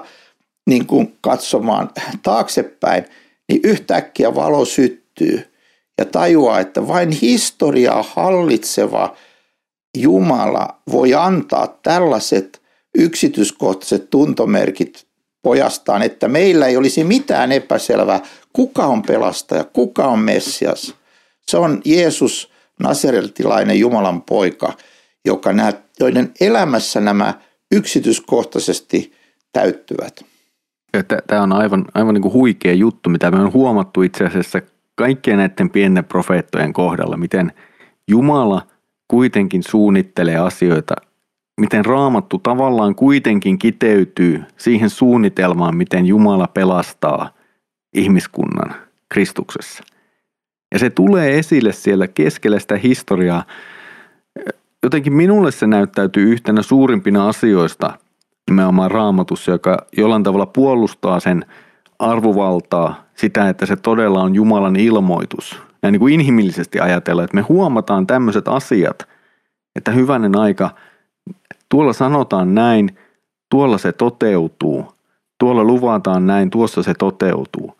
niin 0.69 0.87
kuin 0.87 1.17
katsomaan 1.21 1.89
taaksepäin, 2.23 3.05
niin 3.49 3.61
yhtäkkiä 3.63 4.35
valo 4.35 4.65
syttyy 4.65 5.53
ja 5.97 6.05
tajuaa, 6.05 6.59
että 6.59 6.87
vain 6.87 7.11
historiaa 7.11 8.05
hallitseva 8.13 9.15
Jumala 9.95 10.81
voi 10.91 11.13
antaa 11.13 11.79
tällaiset 11.83 12.61
yksityiskohtaiset 12.97 14.09
tuntomerkit 14.09 15.07
pojastaan, 15.41 16.01
että 16.01 16.27
meillä 16.27 16.67
ei 16.67 16.77
olisi 16.77 17.03
mitään 17.03 17.51
epäselvää, 17.51 18.21
kuka 18.53 18.85
on 18.85 19.01
pelastaja, 19.01 19.63
kuka 19.63 20.07
on 20.07 20.19
Messias. 20.19 20.95
Se 21.47 21.57
on 21.57 21.81
Jeesus, 21.85 22.51
nasereltilainen 22.79 23.79
Jumalan 23.79 24.21
poika, 24.21 24.73
joka 25.25 25.53
nää, 25.53 25.73
joiden 25.99 26.31
elämässä 26.41 27.01
nämä 27.01 27.33
yksityiskohtaisesti 27.71 29.13
täyttyvät. 29.53 30.25
Tämä 31.27 31.43
on 31.43 31.53
aivan, 31.53 31.85
aivan 31.93 32.13
niin 32.13 32.21
kuin 32.21 32.33
huikea 32.33 32.73
juttu, 32.73 33.09
mitä 33.09 33.31
me 33.31 33.41
on 33.41 33.53
huomattu 33.53 34.01
itse 34.01 34.23
asiassa 34.23 34.61
kaikkien 34.95 35.37
näiden 35.37 35.69
pienten 35.69 36.05
profeettojen 36.05 36.73
kohdalla, 36.73 37.17
miten 37.17 37.51
Jumala 38.07 38.61
kuitenkin 39.07 39.63
suunnittelee 39.63 40.37
asioita, 40.37 40.95
miten 41.61 41.85
raamattu 41.85 42.39
tavallaan 42.39 42.95
kuitenkin 42.95 43.59
kiteytyy 43.59 44.43
siihen 44.57 44.89
suunnitelmaan, 44.89 45.77
miten 45.77 46.05
Jumala 46.05 46.47
pelastaa 46.47 47.29
ihmiskunnan 47.93 48.75
Kristuksessa. 49.09 49.83
Ja 50.73 50.79
se 50.79 50.89
tulee 50.89 51.39
esille 51.39 51.71
siellä 51.71 52.07
keskellä 52.07 52.59
sitä 52.59 52.77
historiaa. 52.77 53.43
Jotenkin 54.83 55.13
minulle 55.13 55.51
se 55.51 55.67
näyttäytyy 55.67 56.31
yhtenä 56.31 56.61
suurimpina 56.61 57.27
asioista 57.27 57.93
nimenomaan 58.49 58.91
raamatussa, 58.91 59.51
joka 59.51 59.77
jollain 59.97 60.23
tavalla 60.23 60.45
puolustaa 60.45 61.19
sen 61.19 61.45
arvovaltaa, 61.99 63.05
sitä, 63.15 63.49
että 63.49 63.65
se 63.65 63.75
todella 63.75 64.21
on 64.21 64.35
Jumalan 64.35 64.75
ilmoitus. 64.75 65.64
Ja 65.85 65.91
niin 65.91 65.99
kuin 65.99 66.13
inhimillisesti 66.13 66.79
ajatella, 66.79 67.23
että 67.23 67.35
me 67.35 67.41
huomataan 67.41 68.07
tämmöiset 68.07 68.47
asiat, 68.47 69.07
että 69.75 69.91
hyvänen 69.91 70.37
aika, 70.37 70.75
tuolla 71.69 71.93
sanotaan 71.93 72.55
näin, 72.55 72.97
tuolla 73.49 73.77
se 73.77 73.91
toteutuu, 73.91 74.93
tuolla 75.39 75.63
luvataan 75.63 76.27
näin, 76.27 76.49
tuossa 76.49 76.83
se 76.83 76.93
toteutuu. 76.93 77.77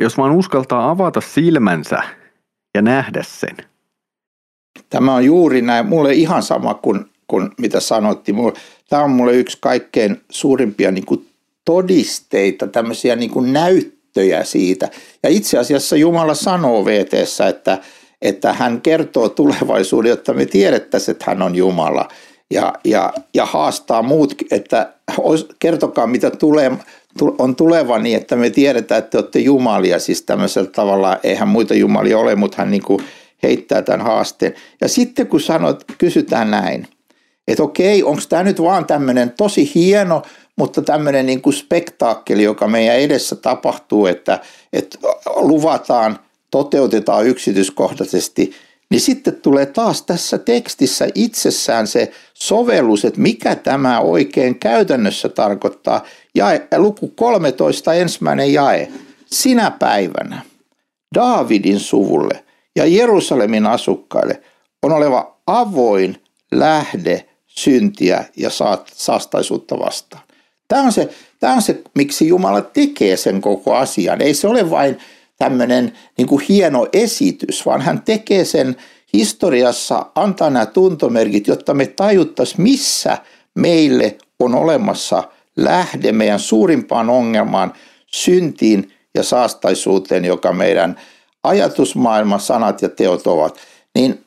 Jos 0.00 0.18
vaan 0.18 0.32
uskaltaa 0.32 0.90
avata 0.90 1.20
silmänsä 1.20 2.02
ja 2.74 2.82
nähdä 2.82 3.22
sen. 3.22 3.56
Tämä 4.90 5.14
on 5.14 5.24
juuri 5.24 5.62
näin. 5.62 5.86
Mulle 5.86 6.12
ihan 6.12 6.42
sama 6.42 6.74
kuin, 6.74 7.04
kuin 7.26 7.50
mitä 7.58 7.80
sanottiin. 7.80 8.36
Tämä 8.88 9.02
on 9.02 9.10
mulle 9.10 9.32
yksi 9.32 9.58
kaikkein 9.60 10.20
suurimpia 10.30 10.90
niin 10.90 11.06
kuin 11.06 11.28
todisteita, 11.64 12.66
tämmöisiä 12.66 13.16
niin 13.16 13.30
kuin 13.30 13.52
näyttöjä 13.52 13.99
siitä. 14.42 14.88
Ja 15.22 15.30
itse 15.30 15.58
asiassa 15.58 15.96
Jumala 15.96 16.34
sanoo 16.34 16.84
VTssä, 16.84 17.48
että, 17.48 17.78
että 18.22 18.52
hän 18.52 18.80
kertoo 18.80 19.28
tulevaisuuden, 19.28 20.10
jotta 20.10 20.32
me 20.32 20.46
tiedettäisiin, 20.46 21.12
että 21.12 21.24
hän 21.28 21.42
on 21.42 21.54
Jumala. 21.54 22.08
Ja, 22.50 22.72
ja, 22.84 23.12
ja 23.34 23.46
haastaa 23.46 24.02
muut, 24.02 24.34
että 24.50 24.92
kertokaa 25.58 26.06
mitä 26.06 26.30
tulee, 26.30 26.72
on 27.38 27.56
tuleva 27.56 27.98
niin, 27.98 28.16
että 28.16 28.36
me 28.36 28.50
tiedetään, 28.50 28.98
että 28.98 29.10
te 29.10 29.18
olette 29.18 29.38
jumalia. 29.38 29.98
Siis 29.98 30.22
tämmöisellä 30.22 30.70
tavalla, 30.70 31.18
eihän 31.22 31.48
muita 31.48 31.74
jumalia 31.74 32.18
ole, 32.18 32.34
mutta 32.34 32.56
hän 32.58 32.70
niin 32.70 32.82
kuin 32.82 33.04
heittää 33.42 33.82
tämän 33.82 34.00
haasteen. 34.00 34.54
Ja 34.80 34.88
sitten 34.88 35.26
kun 35.26 35.40
sanot, 35.40 35.84
kysytään 35.98 36.50
näin, 36.50 36.86
että 37.50 37.62
okei, 37.62 38.02
onko 38.02 38.22
tämä 38.28 38.42
nyt 38.42 38.62
vaan 38.62 38.86
tämmöinen 38.86 39.30
tosi 39.36 39.70
hieno, 39.74 40.22
mutta 40.56 40.82
tämmöinen 40.82 41.26
niin 41.26 41.42
kuin 41.42 41.54
spektaakkeli, 41.54 42.42
joka 42.42 42.68
meidän 42.68 42.96
edessä 42.96 43.36
tapahtuu, 43.36 44.06
että, 44.06 44.40
että 44.72 44.98
luvataan, 45.36 46.18
toteutetaan 46.50 47.26
yksityiskohtaisesti, 47.26 48.52
niin 48.90 49.00
sitten 49.00 49.34
tulee 49.34 49.66
taas 49.66 50.02
tässä 50.02 50.38
tekstissä 50.38 51.08
itsessään 51.14 51.86
se 51.86 52.12
sovellus, 52.34 53.04
että 53.04 53.20
mikä 53.20 53.54
tämä 53.54 54.00
oikein 54.00 54.58
käytännössä 54.58 55.28
tarkoittaa. 55.28 56.04
Jae, 56.34 56.68
luku 56.76 57.08
13, 57.08 57.94
ensimmäinen 57.94 58.52
jae. 58.52 58.88
Sinä 59.26 59.70
päivänä 59.70 60.42
Daavidin 61.14 61.80
suvulle 61.80 62.44
ja 62.76 62.86
Jerusalemin 62.86 63.66
asukkaille 63.66 64.42
on 64.82 64.92
oleva 64.92 65.36
avoin 65.46 66.22
lähde 66.52 67.29
syntiä 67.58 68.24
ja 68.36 68.50
saastaisuutta 68.92 69.78
vastaan. 69.78 70.22
Tämä 70.68 70.82
on, 70.82 70.92
se, 70.92 71.08
tämä 71.40 71.52
on 71.52 71.62
se, 71.62 71.82
miksi 71.94 72.28
Jumala 72.28 72.60
tekee 72.60 73.16
sen 73.16 73.40
koko 73.40 73.74
asian. 73.74 74.22
Ei 74.22 74.34
se 74.34 74.48
ole 74.48 74.70
vain 74.70 74.98
tämmöinen 75.38 75.92
niin 76.18 76.28
kuin 76.28 76.44
hieno 76.48 76.86
esitys, 76.92 77.66
vaan 77.66 77.80
hän 77.80 78.02
tekee 78.02 78.44
sen 78.44 78.76
historiassa, 79.12 80.06
antaa 80.14 80.50
nämä 80.50 80.66
tuntomerkit, 80.66 81.46
jotta 81.46 81.74
me 81.74 81.86
tajuttaisiin, 81.86 82.62
missä 82.62 83.18
meille 83.54 84.18
on 84.40 84.54
olemassa 84.54 85.22
lähde 85.56 86.12
meidän 86.12 86.40
suurimpaan 86.40 87.10
ongelmaan, 87.10 87.72
syntiin 88.06 88.92
ja 89.14 89.22
saastaisuuteen, 89.22 90.24
joka 90.24 90.52
meidän 90.52 91.00
ajatusmaailma, 91.42 92.38
sanat 92.38 92.82
ja 92.82 92.88
teot 92.88 93.26
ovat. 93.26 93.58
Niin 93.94 94.24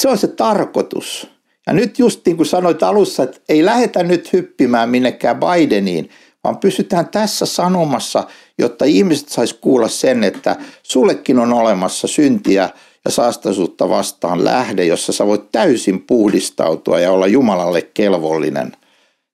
se 0.00 0.08
on 0.08 0.18
se 0.18 0.26
tarkoitus. 0.26 1.35
Ja 1.66 1.72
nyt 1.72 1.98
just 1.98 2.26
niin 2.26 2.36
kuin 2.36 2.46
sanoit 2.46 2.82
alussa, 2.82 3.22
että 3.22 3.40
ei 3.48 3.64
lähdetä 3.64 4.02
nyt 4.02 4.32
hyppimään 4.32 4.88
minnekään 4.88 5.40
Bideniin, 5.40 6.10
vaan 6.44 6.58
pysytään 6.58 7.08
tässä 7.08 7.46
sanomassa, 7.46 8.24
jotta 8.58 8.84
ihmiset 8.84 9.28
sais 9.28 9.54
kuulla 9.54 9.88
sen, 9.88 10.24
että 10.24 10.56
sullekin 10.82 11.38
on 11.38 11.52
olemassa 11.52 12.08
syntiä 12.08 12.70
ja 13.04 13.10
saastaisuutta 13.10 13.88
vastaan 13.88 14.44
lähde, 14.44 14.84
jossa 14.84 15.12
sä 15.12 15.26
voit 15.26 15.52
täysin 15.52 16.00
puhdistautua 16.00 17.00
ja 17.00 17.12
olla 17.12 17.26
Jumalalle 17.26 17.82
kelvollinen. 17.82 18.72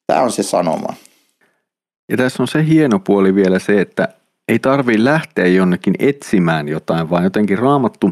Tämä 0.06 0.20
on 0.20 0.32
se 0.32 0.42
sanoma. 0.42 0.94
Ja 2.10 2.16
tässä 2.16 2.42
on 2.42 2.48
se 2.48 2.66
hieno 2.66 2.98
puoli 2.98 3.34
vielä 3.34 3.58
se, 3.58 3.80
että 3.80 4.08
ei 4.48 4.58
tarvi 4.58 5.04
lähteä 5.04 5.46
jonnekin 5.46 5.94
etsimään 5.98 6.68
jotain, 6.68 7.10
vaan 7.10 7.24
jotenkin 7.24 7.58
raamattu 7.58 8.10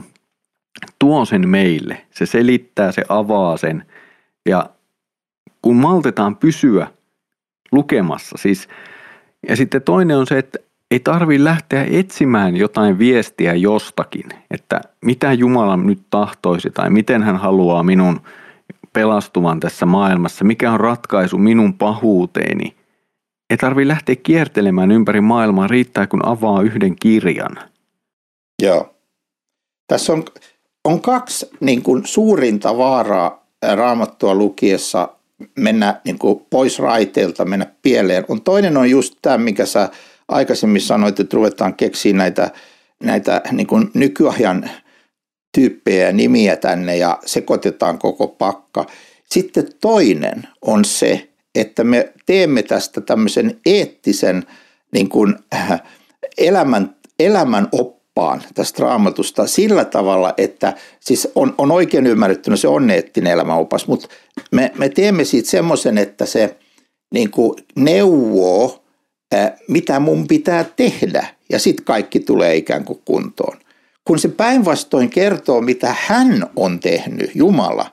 tuo 0.99 1.25
sen 1.25 1.49
meille. 1.49 2.07
Se 2.11 2.27
selittää, 2.27 2.93
se 2.93 3.03
avaa 3.09 3.57
sen– 3.57 3.85
ja 4.51 4.71
kun 5.63 5.77
maltetaan 5.77 6.37
pysyä 6.37 6.87
lukemassa, 7.73 8.39
siis, 8.39 8.69
ja 9.49 9.57
sitten 9.57 9.83
toinen 9.83 10.17
on 10.17 10.27
se, 10.27 10.39
että 10.39 10.59
ei 10.91 11.01
tarvi 11.01 11.45
lähteä 11.45 11.87
etsimään 11.91 12.57
jotain 12.57 12.99
viestiä 12.99 13.55
jostakin, 13.55 14.25
että 14.51 14.81
mitä 15.05 15.33
Jumala 15.33 15.77
nyt 15.77 16.03
tahtoisi 16.11 16.71
tai 16.71 16.91
miten 16.91 17.23
hän 17.23 17.37
haluaa 17.37 17.83
minun 17.83 18.21
pelastuvan 18.93 19.61
tässä 19.61 19.87
maailmassa, 19.87 20.45
mikä 20.45 20.73
on 20.73 20.81
ratkaisu 20.81 21.39
minun 21.39 21.75
pahuuteeni. 21.75 22.77
Ei 23.51 23.57
tarvi 23.57 23.89
lähteä 23.89 24.17
kiertelemään 24.17 24.91
ympäri 24.91 25.21
maailmaa, 25.21 25.67
riittää 25.67 26.07
kun 26.07 26.27
avaa 26.27 26.63
yhden 26.63 26.97
kirjan. 26.97 27.59
Joo. 28.63 28.95
Tässä 29.87 30.13
on, 30.13 30.25
on 30.85 31.01
kaksi 31.01 31.51
niin 31.61 31.83
kuin, 31.83 32.07
suurinta 32.07 32.79
vaaraa 32.79 33.40
raamattua 33.63 34.35
lukiessa 34.35 35.09
mennä 35.57 36.01
niin 36.05 36.19
kuin 36.19 36.47
pois 36.51 36.79
raiteilta, 36.79 37.45
mennä 37.45 37.67
pieleen. 37.83 38.25
On 38.29 38.43
toinen 38.43 38.77
on 38.77 38.91
just 38.91 39.15
tämä, 39.23 39.39
mikä 39.39 39.67
sä 39.67 39.89
aikaisemmin 40.29 40.81
sanoit, 40.81 41.21
että 41.21 41.37
ruvetaan 41.37 41.75
keksiä 41.75 42.13
näitä, 42.13 42.51
näitä 43.03 43.43
niin 43.53 43.67
kuin 43.67 43.91
nykyajan 43.95 44.71
tyyppejä 45.55 46.07
ja 46.07 46.13
nimiä 46.13 46.57
tänne 46.57 46.97
ja 46.97 47.19
sekoitetaan 47.27 47.99
koko 47.99 48.29
pakka. 48.29 48.87
Sitten 49.31 49.69
toinen 49.81 50.49
on 50.63 50.85
se, 50.85 51.29
että 51.55 51.85
me 51.85 52.13
teemme 52.27 52.63
tästä 52.63 53.01
tämmöisen 53.01 53.61
eettisen 53.67 54.47
niin 54.93 55.09
kuin, 55.09 55.37
äh, 55.55 55.83
elämän, 56.39 56.95
elämän 57.19 57.69
op, 57.73 58.00
oppaan 58.21 58.43
tästä 58.55 58.83
raamatusta 58.83 59.47
sillä 59.47 59.85
tavalla, 59.85 60.35
että 60.37 60.75
siis 61.01 61.29
on, 61.35 61.55
on 61.59 61.73
oikein 61.73 62.07
ymmärrettynä 62.07 62.57
se 62.57 62.69
on 62.69 62.91
eettinen 62.91 63.33
elämäopas, 63.33 63.87
mutta 63.87 64.09
me, 64.53 64.73
me 64.79 64.89
teemme 64.89 65.25
siitä 65.25 65.51
semmoisen, 65.51 65.99
että 65.99 66.27
se 66.27 66.57
niin 67.15 67.31
kuin 67.31 67.53
neuvoo, 67.77 68.85
mitä 69.69 70.01
mun 70.01 70.29
pitää 70.29 70.65
tehdä 70.65 71.27
ja 71.51 71.59
sitten 71.59 71.85
kaikki 71.85 72.21
tulee 72.21 72.57
ikään 72.57 72.85
kuin 72.85 73.03
kuntoon. 73.05 73.59
Kun 74.05 74.19
se 74.19 74.29
päinvastoin 74.29 75.11
kertoo, 75.11 75.61
mitä 75.61 75.95
hän 75.99 76.47
on 76.57 76.81
tehnyt, 76.81 77.31
Jumala, 77.35 77.87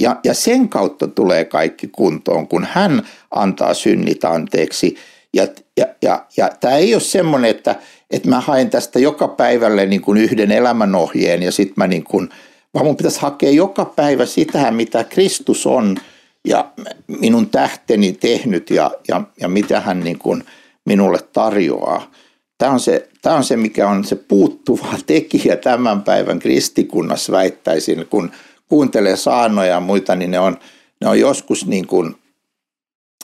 ja, 0.00 0.16
ja 0.24 0.34
sen 0.34 0.68
kautta 0.68 1.08
tulee 1.08 1.44
kaikki 1.44 1.88
kuntoon, 1.88 2.48
kun 2.48 2.66
hän 2.70 3.02
antaa 3.30 3.74
synnit 3.74 4.24
anteeksi. 4.24 4.96
Ja, 5.34 5.46
ja, 5.76 5.86
ja, 6.02 6.26
ja 6.36 6.50
tämä 6.60 6.76
ei 6.76 6.94
ole 6.94 7.00
semmoinen, 7.00 7.50
että 7.50 7.76
että 8.10 8.28
mä 8.28 8.40
haen 8.40 8.70
tästä 8.70 8.98
joka 8.98 9.28
päivälle 9.28 9.86
niin 9.86 10.00
kuin 10.00 10.18
yhden 10.18 10.52
elämänohjeen 10.52 11.42
ja 11.42 11.52
sitten 11.52 11.74
mä 11.76 11.86
niin 11.86 12.04
kuin, 12.04 12.28
vaan 12.74 12.86
mun 12.86 12.96
pitäisi 12.96 13.20
hakea 13.20 13.50
joka 13.50 13.84
päivä 13.84 14.26
sitä, 14.26 14.70
mitä 14.70 15.04
Kristus 15.04 15.66
on 15.66 15.96
ja 16.44 16.72
minun 17.06 17.50
tähteni 17.50 18.12
tehnyt 18.12 18.70
ja, 18.70 18.90
ja, 19.08 19.22
ja 19.40 19.48
mitä 19.48 19.80
hän 19.80 20.00
niin 20.00 20.18
kuin 20.18 20.44
minulle 20.86 21.18
tarjoaa. 21.32 22.10
Tämä 22.58 22.72
on, 22.72 22.80
se, 22.80 23.08
tämä 23.22 23.36
on 23.36 23.44
se, 23.44 23.56
mikä 23.56 23.88
on 23.88 24.04
se 24.04 24.16
puuttuva 24.16 24.94
tekijä 25.06 25.56
tämän 25.56 26.02
päivän 26.02 26.38
kristikunnassa 26.38 27.32
väittäisin, 27.32 28.06
kun 28.10 28.30
kuuntelee 28.68 29.16
saanoja 29.16 29.70
ja 29.70 29.80
muita, 29.80 30.14
niin 30.16 30.30
ne 30.30 30.38
on, 30.38 30.58
ne 31.00 31.08
on 31.08 31.20
joskus 31.20 31.66
niin 31.66 31.86
kuin 31.86 32.16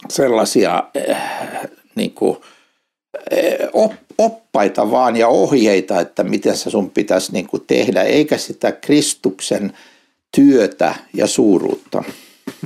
sellaisia 0.08 0.84
eh, 0.94 1.16
niin 1.94 2.10
kuin, 2.10 2.36
oppaita 4.18 4.90
vaan 4.90 5.16
ja 5.16 5.28
ohjeita, 5.28 6.00
että 6.00 6.24
miten 6.24 6.56
se 6.56 6.70
sun 6.70 6.90
pitäisi 6.90 7.32
niin 7.32 7.46
kuin 7.46 7.62
tehdä, 7.66 8.02
eikä 8.02 8.38
sitä 8.38 8.72
Kristuksen 8.72 9.72
työtä 10.36 10.94
ja 11.14 11.26
suuruutta. 11.26 12.04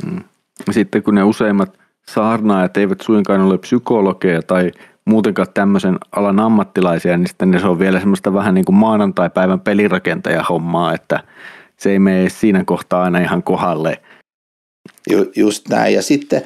Hmm. 0.02 0.24
Sitten 0.70 1.02
kun 1.02 1.14
ne 1.14 1.22
useimmat 1.22 1.78
saarnaajat 2.08 2.76
eivät 2.76 3.00
suinkaan 3.00 3.40
ole 3.40 3.58
psykologeja 3.58 4.42
tai 4.42 4.72
muutenkaan 5.04 5.48
tämmöisen 5.54 5.98
alan 6.12 6.40
ammattilaisia, 6.40 7.16
niin 7.16 7.28
sitten 7.28 7.60
se 7.60 7.66
on 7.66 7.78
vielä 7.78 8.00
semmoista 8.00 8.34
vähän 8.34 8.54
niin 8.54 8.64
kuin 8.64 8.76
maanantai-päivän 8.76 9.60
pelirakentaja-hommaa, 9.60 10.94
että 10.94 11.22
se 11.76 11.90
ei 11.90 11.98
mene 11.98 12.28
siinä 12.28 12.64
kohtaa 12.64 13.02
aina 13.02 13.18
ihan 13.18 13.42
kohdalle. 13.42 14.02
Ju, 15.10 15.32
just 15.36 15.68
näin. 15.68 15.94
Ja 15.94 16.02
sitten 16.02 16.42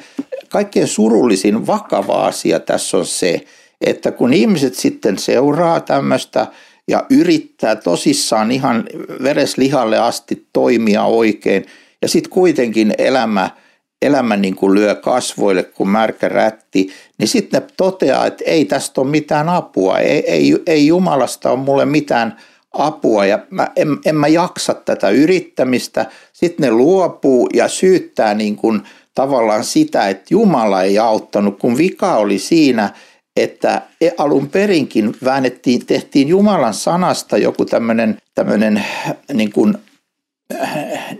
kaikkein 0.49 0.87
surullisin 0.87 1.67
vakava 1.67 2.25
asia 2.25 2.59
tässä 2.59 2.97
on 2.97 3.05
se, 3.05 3.45
että 3.81 4.11
kun 4.11 4.33
ihmiset 4.33 4.75
sitten 4.75 5.17
seuraa 5.17 5.79
tämmöistä 5.79 6.47
ja 6.87 7.05
yrittää 7.09 7.75
tosissaan 7.75 8.51
ihan 8.51 8.85
vereslihalle 9.23 9.97
asti 9.97 10.47
toimia 10.53 11.03
oikein 11.03 11.65
ja 12.01 12.07
sitten 12.07 12.31
kuitenkin 12.31 12.93
elämä– 12.97 13.49
elämä 14.05 14.37
niin 14.37 14.55
kuin 14.55 14.73
lyö 14.73 14.95
kasvoille 14.95 15.63
kuin 15.63 15.89
märkä 15.89 16.29
rätti, 16.29 16.89
niin 17.17 17.27
sitten 17.27 17.61
ne 17.61 17.67
toteaa, 17.77 18.25
että 18.25 18.43
ei 18.47 18.65
tästä 18.65 19.01
ole 19.01 19.09
mitään 19.09 19.49
apua, 19.49 19.99
ei, 19.99 20.31
ei, 20.31 20.57
ei 20.67 20.87
Jumalasta 20.87 21.51
ole 21.51 21.59
mulle 21.59 21.85
mitään 21.85 22.37
apua 22.73 23.25
ja 23.25 23.39
mä, 23.49 23.67
en, 23.75 23.87
en 24.05 24.15
mä 24.15 24.27
jaksa 24.27 24.73
tätä 24.73 25.09
yrittämistä. 25.09 26.05
Sitten 26.33 26.63
ne 26.63 26.71
luopuu 26.71 27.49
ja 27.53 27.67
syyttää 27.67 28.33
niin 28.33 28.55
kuin 28.55 28.81
tavallaan 29.15 29.63
sitä, 29.63 30.09
että 30.09 30.25
Jumala 30.29 30.81
ei 30.81 30.99
auttanut, 30.99 31.59
kun 31.59 31.77
vika 31.77 32.15
oli 32.15 32.39
siinä, 32.39 32.89
että 33.35 33.81
e, 34.01 34.09
alun 34.17 34.49
perinkin 34.49 35.15
väännettiin, 35.23 35.85
tehtiin 35.85 36.27
Jumalan 36.27 36.73
sanasta 36.73 37.37
joku 37.37 37.65
tämmöinen, 37.65 38.17
tämmöinen 38.35 38.85
niin 39.33 39.51
kuin 39.51 39.77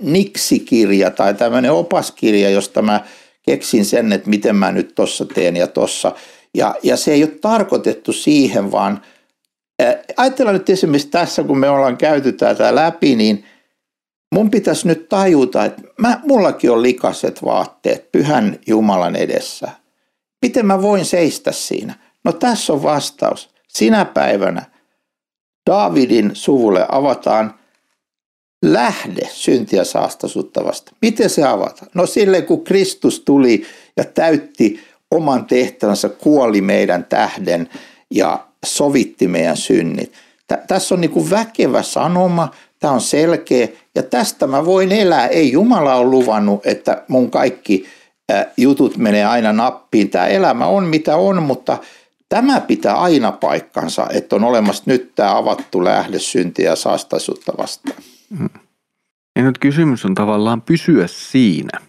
niksikirja 0.01 1.11
tai 1.11 1.33
tämmöinen 1.33 1.71
opaskirja, 1.71 2.49
josta 2.49 2.81
mä 2.81 3.03
keksin 3.45 3.85
sen, 3.85 4.13
että 4.13 4.29
miten 4.29 4.55
mä 4.55 4.71
nyt 4.71 4.95
tossa 4.95 5.25
teen 5.25 5.55
ja 5.55 5.67
tossa. 5.67 6.15
Ja, 6.53 6.75
ja 6.83 6.97
se 6.97 7.13
ei 7.13 7.23
ole 7.23 7.31
tarkoitettu 7.41 8.13
siihen, 8.13 8.71
vaan 8.71 9.01
ajatellaan 10.17 10.57
nyt 10.57 10.69
esimerkiksi 10.69 11.07
tässä, 11.07 11.43
kun 11.43 11.57
me 11.57 11.69
ollaan 11.69 11.97
käyty 11.97 12.31
tätä 12.31 12.75
läpi, 12.75 13.15
niin 13.15 13.45
mun 14.35 14.51
pitäisi 14.51 14.87
nyt 14.87 15.09
tajuta, 15.09 15.65
että 15.65 15.81
mä, 15.99 16.19
mullakin 16.23 16.71
on 16.71 16.81
likaset 16.81 17.43
vaatteet 17.43 18.11
pyhän 18.11 18.59
Jumalan 18.67 19.15
edessä. 19.15 19.69
Miten 20.41 20.65
mä 20.65 20.81
voin 20.81 21.05
seistä 21.05 21.51
siinä? 21.51 22.04
No 22.25 22.31
tässä 22.31 22.73
on 22.73 22.83
vastaus. 22.83 23.49
Sinä 23.67 24.05
päivänä 24.05 24.65
Davidin 25.69 26.31
suvulle 26.33 26.85
avataan– 26.89 27.53
lähde 28.73 29.27
syntiä 29.31 29.83
saastaisuttavasta. 29.83 30.91
Miten 31.01 31.29
se 31.29 31.43
avata? 31.43 31.85
No 31.93 32.05
sille 32.05 32.41
kun 32.41 32.63
Kristus 32.63 33.19
tuli 33.19 33.63
ja 33.97 34.03
täytti 34.03 34.79
oman 35.11 35.45
tehtävänsä, 35.45 36.09
kuoli 36.09 36.61
meidän 36.61 37.03
tähden 37.03 37.69
ja 38.11 38.45
sovitti 38.65 39.27
meidän 39.27 39.57
synnit. 39.57 40.13
Tässä 40.67 40.95
on 40.95 41.01
niin 41.01 41.29
väkevä 41.29 41.83
sanoma, 41.83 42.51
tämä 42.79 42.93
on 42.93 43.01
selkeä 43.01 43.67
ja 43.95 44.03
tästä 44.03 44.47
mä 44.47 44.65
voin 44.65 44.91
elää. 44.91 45.27
Ei 45.27 45.51
Jumala 45.51 45.95
ole 45.95 46.09
luvannut, 46.09 46.65
että 46.65 47.03
mun 47.07 47.31
kaikki 47.31 47.85
jutut 48.57 48.97
menee 48.97 49.25
aina 49.25 49.53
nappiin. 49.53 50.09
Tämä 50.09 50.27
elämä 50.27 50.67
on 50.67 50.83
mitä 50.83 51.15
on, 51.15 51.43
mutta 51.43 51.77
tämä 52.29 52.61
pitää 52.61 52.95
aina 52.95 53.31
paikkansa, 53.31 54.07
että 54.13 54.35
on 54.35 54.43
olemassa 54.43 54.83
nyt 54.85 55.15
tämä 55.15 55.37
avattu 55.37 55.83
lähde 55.83 56.19
syntiä 56.19 56.69
ja 56.69 56.75
saastaisuutta 56.75 57.53
vastaan. 57.57 57.97
Ja 59.35 59.43
nyt 59.43 59.57
kysymys 59.57 60.05
on 60.05 60.15
tavallaan 60.15 60.61
pysyä 60.61 61.07
siinä. 61.07 61.79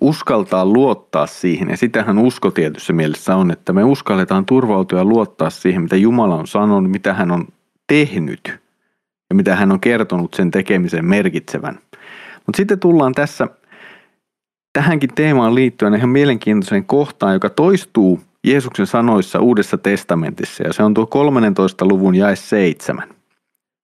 Uskaltaa 0.00 0.66
luottaa 0.66 1.26
siihen. 1.26 1.70
Ja 1.70 1.76
sitähän 1.76 2.18
usko 2.18 2.50
tietyssä 2.50 2.92
mielessä 2.92 3.36
on, 3.36 3.50
että 3.50 3.72
me 3.72 3.84
uskalletaan 3.84 4.46
turvautua 4.46 4.98
ja 4.98 5.04
luottaa 5.04 5.50
siihen, 5.50 5.82
mitä 5.82 5.96
Jumala 5.96 6.34
on 6.34 6.46
sanonut, 6.46 6.90
mitä 6.90 7.14
hän 7.14 7.30
on 7.30 7.48
tehnyt 7.86 8.60
ja 9.30 9.34
mitä 9.34 9.56
hän 9.56 9.72
on 9.72 9.80
kertonut 9.80 10.34
sen 10.34 10.50
tekemisen 10.50 11.04
merkitsevän. 11.04 11.78
Mutta 12.46 12.56
sitten 12.56 12.80
tullaan 12.80 13.12
tässä 13.12 13.48
tähänkin 14.72 15.14
teemaan 15.14 15.54
liittyen 15.54 15.94
ihan 15.94 16.08
mielenkiintoiseen 16.08 16.84
kohtaan, 16.84 17.34
joka 17.34 17.50
toistuu 17.50 18.20
Jeesuksen 18.46 18.86
sanoissa 18.86 19.40
Uudessa 19.40 19.78
testamentissa 19.78 20.62
ja 20.62 20.72
se 20.72 20.82
on 20.82 20.94
tuo 20.94 21.06
13. 21.06 21.86
luvun 21.86 22.14
jae 22.14 22.36
7. 22.36 23.08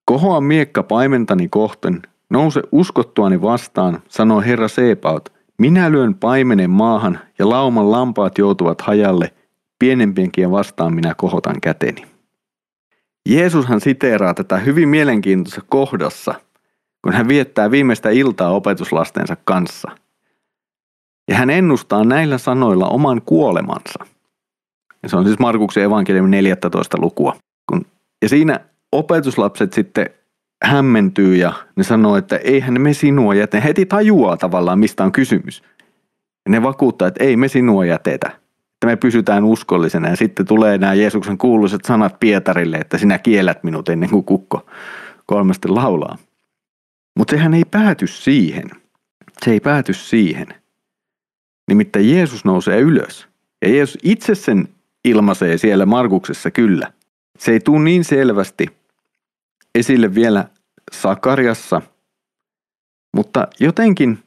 Kohoa 0.05 0.41
miekka 0.41 0.83
paimentani 0.83 1.49
kohten, 1.49 2.03
nouse 2.31 2.63
uskottuani 2.73 3.43
vastaan, 3.43 4.03
sanoi 4.09 4.47
Herra 4.47 4.69
Seepaut, 4.69 5.33
minä 5.59 5.93
lyön 5.93 6.15
paimenen 6.15 6.71
maahan 6.71 7.19
ja 7.39 7.49
lauman 7.49 7.91
lampaat 7.91 8.39
joutuvat 8.39 8.81
hajalle, 8.81 9.33
pienempienkin 9.79 10.51
vastaan 10.51 10.95
minä 10.95 11.15
kohotan 11.17 11.61
käteni. 11.61 12.07
Jeesushan 13.29 13.81
siteeraa 13.81 14.35
tätä 14.35 14.57
hyvin 14.57 14.89
mielenkiintoisessa 14.89 15.63
kohdassa, 15.69 16.35
kun 17.05 17.13
hän 17.13 17.29
viettää 17.29 17.71
viimeistä 17.71 18.11
iltaa 18.11 18.51
opetuslastensa 18.51 19.37
kanssa. 19.45 19.91
Ja 21.29 21.37
hän 21.37 21.51
ennustaa 21.51 22.05
näillä 22.05 22.39
sanoilla 22.39 22.89
oman 22.89 23.23
kuolemansa. 23.27 24.05
Ja 25.03 25.09
se 25.09 25.17
on 25.17 25.25
siis 25.25 25.39
Markuksen 25.39 25.83
evankeliumin 25.83 26.31
14. 26.31 26.97
lukua. 27.01 27.37
Kun, 27.71 27.85
ja 28.23 28.29
siinä 28.29 28.61
opetuslapset 28.93 29.73
sitten 29.73 30.11
hämmentyy 30.65 31.37
ja 31.37 31.53
ne 31.77 31.85
sanoo, 31.85 32.17
että 32.17 32.37
eihän 32.37 32.81
me 32.81 32.95
sinua 32.95 33.35
jätä. 33.35 33.61
Heti 33.61 33.87
tajuaa 33.87 34.37
tavallaan, 34.37 34.79
mistä 34.79 35.05
on 35.05 35.13
kysymys. 35.13 35.63
Ja 36.45 36.51
ne 36.51 36.63
vakuuttaa, 36.63 37.09
että 37.09 37.25
ei 37.25 37.37
me 37.37 37.49
sinua 37.49 37.85
jätetä. 37.85 38.27
Että 38.29 38.87
me 38.87 38.97
pysytään 38.97 39.45
uskollisena. 39.45 40.09
Ja 40.09 40.17
sitten 40.17 40.47
tulee 40.47 40.79
nämä 40.79 40.95
Jeesuksen 40.95 41.39
kuuluiset 41.39 41.85
sanat 41.85 42.21
Pietarille, 42.21 42.77
että 42.77 42.99
sinä 42.99 43.19
kiellät 43.19 43.65
minut 43.65 43.89
ennen 43.89 44.11
kuin 44.11 44.25
kukko 44.25 44.67
kolmesti 45.27 45.69
laulaa. 45.69 46.19
Mutta 47.19 47.31
sehän 47.31 47.55
ei 47.55 47.65
pääty 47.65 48.07
siihen. 48.07 48.71
Se 49.45 49.51
ei 49.51 49.61
pääty 49.61 49.93
siihen. 49.93 50.47
Nimittäin 51.69 52.11
Jeesus 52.11 52.45
nousee 52.45 52.81
ylös. 52.81 53.29
Ja 53.63 53.69
Jeesus 53.69 53.99
itse 54.03 54.35
sen 54.35 54.69
ilmaisee 55.05 55.59
siellä 55.59 55.87
Markuksessa 55.87 56.51
kyllä. 56.51 56.93
Se 57.39 57.53
ei 57.53 57.61
tule 57.61 57.81
niin 57.81 58.05
selvästi– 58.05 58.67
esille 59.75 60.15
vielä 60.15 60.49
Sakariassa, 60.93 61.83
mutta 63.17 63.49
jotenkin 63.61 64.19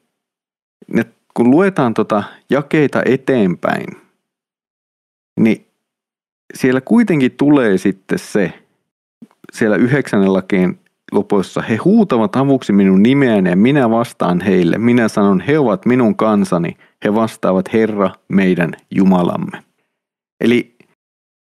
kun 1.33 1.51
luetaan 1.51 1.93
tota 1.93 2.23
jakeita 2.49 3.01
eteenpäin, 3.05 3.85
niin 5.39 5.65
siellä 6.53 6.81
kuitenkin 6.81 7.31
tulee 7.31 7.77
sitten 7.77 8.19
se, 8.19 8.53
siellä 9.53 9.75
yhdeksännen 9.75 10.33
lakeen 10.33 10.79
lopussa, 11.11 11.61
he 11.61 11.75
huutavat 11.75 12.35
avuksi 12.35 12.73
minun 12.73 13.03
nimeäni 13.03 13.49
ja 13.49 13.55
minä 13.55 13.89
vastaan 13.89 14.41
heille. 14.41 14.77
Minä 14.77 15.07
sanon, 15.07 15.41
he 15.41 15.59
ovat 15.59 15.85
minun 15.85 16.15
kansani, 16.15 16.77
he 17.05 17.15
vastaavat 17.15 17.73
Herra 17.73 18.11
meidän 18.27 18.71
Jumalamme. 18.91 19.64
Eli 20.41 20.75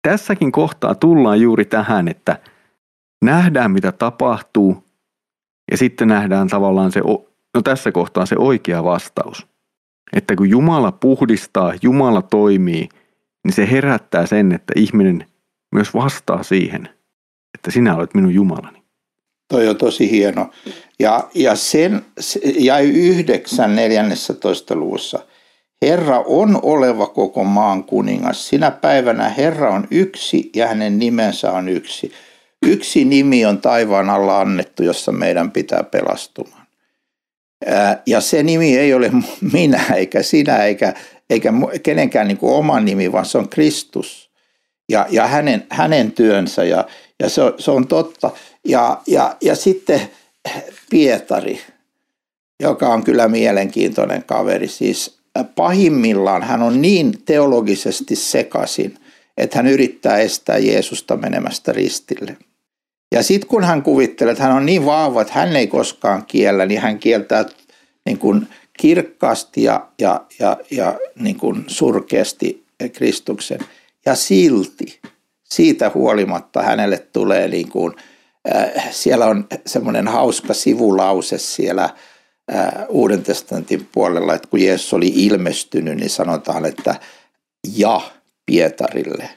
tässäkin 0.02 0.52
kohtaa 0.52 0.94
tullaan 0.94 1.40
juuri 1.40 1.64
tähän, 1.64 2.08
että– 2.08 2.38
nähdään 3.22 3.70
mitä 3.70 3.92
tapahtuu 3.92 4.84
ja 5.70 5.76
sitten 5.76 6.08
nähdään 6.08 6.48
tavallaan 6.48 6.92
se, 6.92 7.00
no 7.54 7.62
tässä 7.62 7.92
kohtaa 7.92 8.26
se 8.26 8.36
oikea 8.38 8.84
vastaus. 8.84 9.46
Että 10.12 10.36
kun 10.36 10.50
Jumala 10.50 10.92
puhdistaa, 10.92 11.74
Jumala 11.82 12.22
toimii, 12.22 12.88
niin 13.44 13.54
se 13.54 13.70
herättää 13.70 14.26
sen, 14.26 14.52
että 14.52 14.72
ihminen 14.76 15.26
myös 15.74 15.94
vastaa 15.94 16.42
siihen, 16.42 16.88
että 17.54 17.70
sinä 17.70 17.96
olet 17.96 18.14
minun 18.14 18.34
Jumalani. 18.34 18.82
Toi 19.48 19.68
on 19.68 19.76
tosi 19.76 20.10
hieno. 20.10 20.50
Ja, 20.98 21.28
ja 21.34 21.56
sen 21.56 22.04
jäi 22.58 22.88
yhdeksän 22.88 23.76
14. 23.76 24.74
luvussa. 24.76 25.18
Herra 25.82 26.20
on 26.26 26.60
oleva 26.62 27.06
koko 27.06 27.44
maan 27.44 27.84
kuningas. 27.84 28.48
Sinä 28.48 28.70
päivänä 28.70 29.28
Herra 29.28 29.70
on 29.70 29.88
yksi 29.90 30.50
ja 30.56 30.66
hänen 30.66 30.98
nimensä 30.98 31.52
on 31.52 31.68
yksi. 31.68 32.12
Yksi 32.66 33.04
nimi 33.04 33.46
on 33.46 33.60
taivaan 33.60 34.10
alla 34.10 34.40
annettu, 34.40 34.82
jossa 34.82 35.12
meidän 35.12 35.50
pitää 35.50 35.82
pelastumaan. 35.82 36.66
Ja 38.06 38.20
se 38.20 38.42
nimi 38.42 38.78
ei 38.78 38.94
ole 38.94 39.10
minä, 39.52 39.84
eikä 39.94 40.22
sinä, 40.22 40.56
eikä, 40.56 40.94
eikä 41.30 41.52
kenenkään 41.82 42.28
niin 42.28 42.38
kuin 42.38 42.54
oma 42.54 42.80
nimi, 42.80 43.12
vaan 43.12 43.26
se 43.26 43.38
on 43.38 43.48
Kristus 43.48 44.30
ja, 44.88 45.06
ja 45.10 45.26
hänen, 45.26 45.66
hänen 45.70 46.12
työnsä. 46.12 46.64
Ja, 46.64 46.84
ja 47.20 47.28
se, 47.28 47.42
on, 47.42 47.54
se 47.58 47.70
on 47.70 47.86
totta. 47.86 48.30
Ja, 48.64 49.02
ja, 49.06 49.36
ja 49.40 49.56
sitten 49.56 50.00
Pietari, 50.90 51.60
joka 52.60 52.88
on 52.88 53.04
kyllä 53.04 53.28
mielenkiintoinen 53.28 54.24
kaveri. 54.24 54.68
Siis 54.68 55.17
pahimmillaan 55.44 56.42
hän 56.42 56.62
on 56.62 56.82
niin 56.82 57.14
teologisesti 57.24 58.16
sekaisin, 58.16 58.98
että 59.36 59.58
hän 59.58 59.66
yrittää 59.66 60.18
estää 60.18 60.58
Jeesusta 60.58 61.16
menemästä 61.16 61.72
ristille. 61.72 62.36
Ja 63.12 63.22
sitten 63.22 63.48
kun 63.48 63.64
hän 63.64 63.82
kuvittelee, 63.82 64.32
että 64.32 64.44
hän 64.44 64.56
on 64.56 64.66
niin 64.66 64.86
vahva, 64.86 65.22
että 65.22 65.34
hän 65.34 65.56
ei 65.56 65.66
koskaan 65.66 66.26
kiellä, 66.26 66.66
niin 66.66 66.80
hän 66.80 66.98
kieltää 66.98 67.44
niin 68.06 68.18
kuin 68.18 68.48
kirkkaasti 68.78 69.62
ja, 69.62 69.88
ja, 70.00 70.20
ja, 70.38 70.56
ja 70.70 70.98
niin 71.18 71.36
kuin 71.36 71.64
surkeasti 71.66 72.64
Kristuksen. 72.92 73.60
Ja 74.06 74.14
silti, 74.14 75.00
siitä 75.44 75.90
huolimatta 75.94 76.62
hänelle 76.62 76.98
tulee 77.12 77.48
niin 77.48 77.68
kuin, 77.68 77.94
äh, 78.54 78.88
siellä 78.90 79.26
on 79.26 79.46
semmoinen 79.66 80.08
hauska 80.08 80.54
sivulause 80.54 81.38
siellä 81.38 81.90
Uuden 82.88 83.22
testamentin 83.22 83.88
puolella, 83.92 84.34
että 84.34 84.48
kun 84.48 84.62
Jeesus 84.62 84.92
oli 84.92 85.12
ilmestynyt, 85.14 85.96
niin 85.96 86.10
sanotaan, 86.10 86.64
että 86.64 86.94
ja 87.76 88.00
Pietarille. 88.46 89.28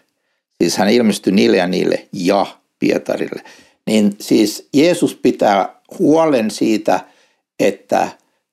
Siis 0.61 0.77
hän 0.77 0.89
ilmestyi 0.89 1.33
niille 1.33 1.57
ja 1.57 1.67
niille 1.67 2.07
ja 2.13 2.45
Pietarille. 2.79 3.43
Niin 3.87 4.15
siis 4.19 4.69
Jeesus 4.73 5.15
pitää 5.15 5.81
huolen 5.99 6.51
siitä, 6.51 6.99
että 7.59 8.07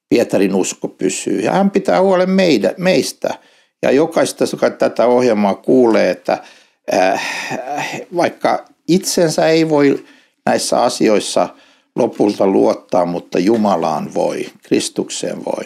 Pietarin 0.08 0.54
usko 0.54 0.88
pysyy. 0.88 1.40
Ja 1.40 1.52
hän 1.52 1.70
pitää 1.70 2.00
huolen 2.00 2.30
meidän, 2.30 2.74
meistä. 2.76 3.34
Ja 3.82 3.90
jokaista, 3.90 4.44
joka 4.52 4.70
tätä 4.70 5.06
ohjelmaa 5.06 5.54
kuulee, 5.54 6.10
että 6.10 6.38
äh, 6.94 7.22
vaikka 8.16 8.64
itsensä 8.88 9.48
ei 9.48 9.68
voi 9.68 10.04
näissä 10.46 10.82
asioissa 10.82 11.48
lopulta 11.98 12.46
luottaa, 12.46 13.06
mutta 13.06 13.38
Jumalaan 13.38 14.14
voi, 14.14 14.46
Kristukseen 14.62 15.44
voi. 15.44 15.64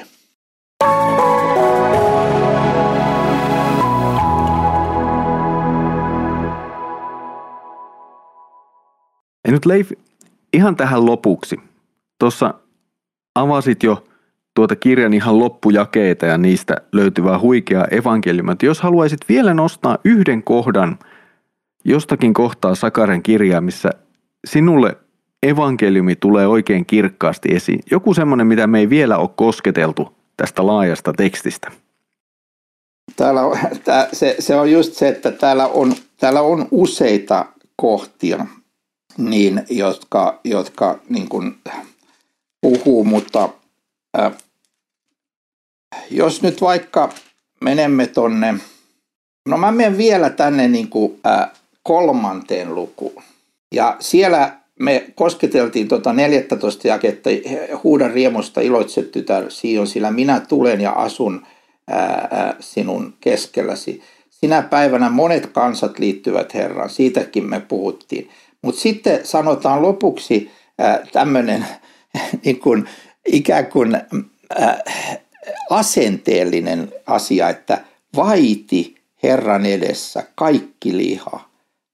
Ja 9.47 9.53
nyt 9.53 9.67
Leif, 9.67 9.93
ihan 10.53 10.77
tähän 10.77 11.07
lopuksi. 11.07 11.61
Tuossa 12.19 12.55
avasit 13.35 13.83
jo 13.83 14.05
tuota 14.55 14.77
kirjan 14.77 15.15
ihan 15.15 15.39
loppujakeita 15.39 16.27
ja 16.27 16.39
niistä 16.39 16.77
löytyvää 16.93 17.39
huikeaa 17.39 17.87
evankeliumia. 17.91 18.57
Jos 18.63 18.81
haluaisit 18.81 19.21
vielä 19.29 19.55
nostaa 19.55 19.99
yhden 20.05 20.43
kohdan 20.43 20.99
jostakin 21.85 22.35
kohtaa 22.35 22.75
Sakaren 22.75 23.23
kirjaa, 23.23 23.61
missä 23.61 23.91
sinulle 24.47 24.97
evankeliumi 25.43 26.17
tulee 26.17 26.47
oikein 26.47 26.87
kirkkaasti 26.87 27.49
esiin. 27.55 27.81
Joku 27.91 28.15
semmoinen, 28.15 28.47
mitä 28.47 28.67
me 28.67 28.79
ei 28.79 28.91
vielä 28.91 29.19
ole 29.19 29.31
kosketeltu 29.37 30.15
tästä 30.37 30.67
laajasta 30.67 31.13
tekstistä. 31.13 31.73
Täällä 33.17 33.43
on, 33.43 33.59
tää, 33.85 34.09
se, 34.13 34.37
se 34.39 34.57
on 34.57 34.73
just 34.73 34.95
se, 34.95 35.09
että 35.09 35.31
täällä 35.31 35.67
on, 35.67 35.95
täällä 36.17 36.43
on 36.43 36.69
useita 36.71 37.47
kohtia, 37.77 38.47
niin, 39.19 39.65
jotka, 39.71 40.41
jotka 40.45 40.99
niin 41.09 41.29
kuin 41.29 41.59
puhuu, 42.61 43.05
mutta 43.05 43.49
äh, 44.19 44.33
jos 46.11 46.43
nyt 46.43 46.61
vaikka 46.61 47.09
menemme 47.61 48.07
tonne, 48.07 48.55
no 49.49 49.57
mä 49.57 49.73
menen 49.73 49.99
vielä 49.99 50.31
tänne 50.31 50.69
niin 50.69 50.89
kuin, 50.89 51.21
äh, 51.27 51.51
kolmanteen 51.83 52.75
lukuun. 52.75 53.23
Ja 53.75 53.97
siellä 54.01 54.62
me 54.83 55.05
kosketeltiin 55.15 55.89
tuota 55.89 56.13
14 56.13 56.89
jaketta, 56.89 57.31
huudan 57.85 58.11
riemusta 58.11 58.61
iloitse 58.61 59.03
tytär 59.03 59.51
Sion, 59.51 59.87
sillä 59.87 60.11
minä 60.11 60.41
tulen 60.41 60.81
ja 60.81 60.91
asun 60.91 61.47
ää, 61.89 62.57
sinun 62.61 63.15
keskelläsi. 63.21 64.03
Sinä 64.31 64.63
päivänä 64.63 65.11
monet 65.11 65.47
kansat 65.47 65.99
liittyvät 65.99 66.55
Herran, 66.55 66.91
siitäkin 66.91 67.45
me 67.45 67.61
puhuttiin. 67.61 68.31
Mutta 68.63 68.81
sitten 68.81 69.27
sanotaan 69.27 69.83
lopuksi 69.83 70.51
tämmöinen 71.13 71.67
niin 72.45 72.61
kuin, 72.61 72.89
ikään 73.33 73.67
kuin 73.67 73.95
ää, 73.95 74.85
asenteellinen 75.71 76.93
asia, 77.07 77.49
että 77.49 77.85
vaiti 78.17 78.95
Herran 79.23 79.67
edessä 79.67 80.25
kaikki 80.35 80.97
liha. 80.97 81.52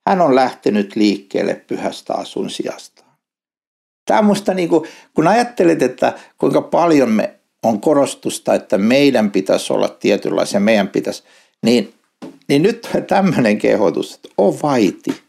Hän 0.08 0.20
on 0.20 0.34
lähtenyt 0.34 0.96
liikkeelle 0.96 1.54
pyhästä 1.54 2.14
asun 2.14 2.50
sijasta. 2.50 3.04
Tämä 4.04 4.22
musta 4.22 4.54
niin 4.54 4.68
kuin, 4.68 4.88
kun 5.14 5.26
ajattelet, 5.26 5.82
että 5.82 6.12
kuinka 6.38 6.62
paljon 6.62 7.10
me 7.10 7.34
on 7.62 7.80
korostusta, 7.80 8.54
että 8.54 8.78
meidän 8.78 9.30
pitäisi 9.30 9.72
olla 9.72 9.88
tietynlaisia, 9.88 10.60
meidän 10.60 10.88
pitäisi, 10.88 11.22
niin, 11.62 11.94
niin 12.48 12.62
nyt 12.62 12.88
tämmöinen 13.06 13.58
kehotus, 13.58 14.14
että 14.14 14.28
o 14.38 14.58
vaiti, 14.62 15.22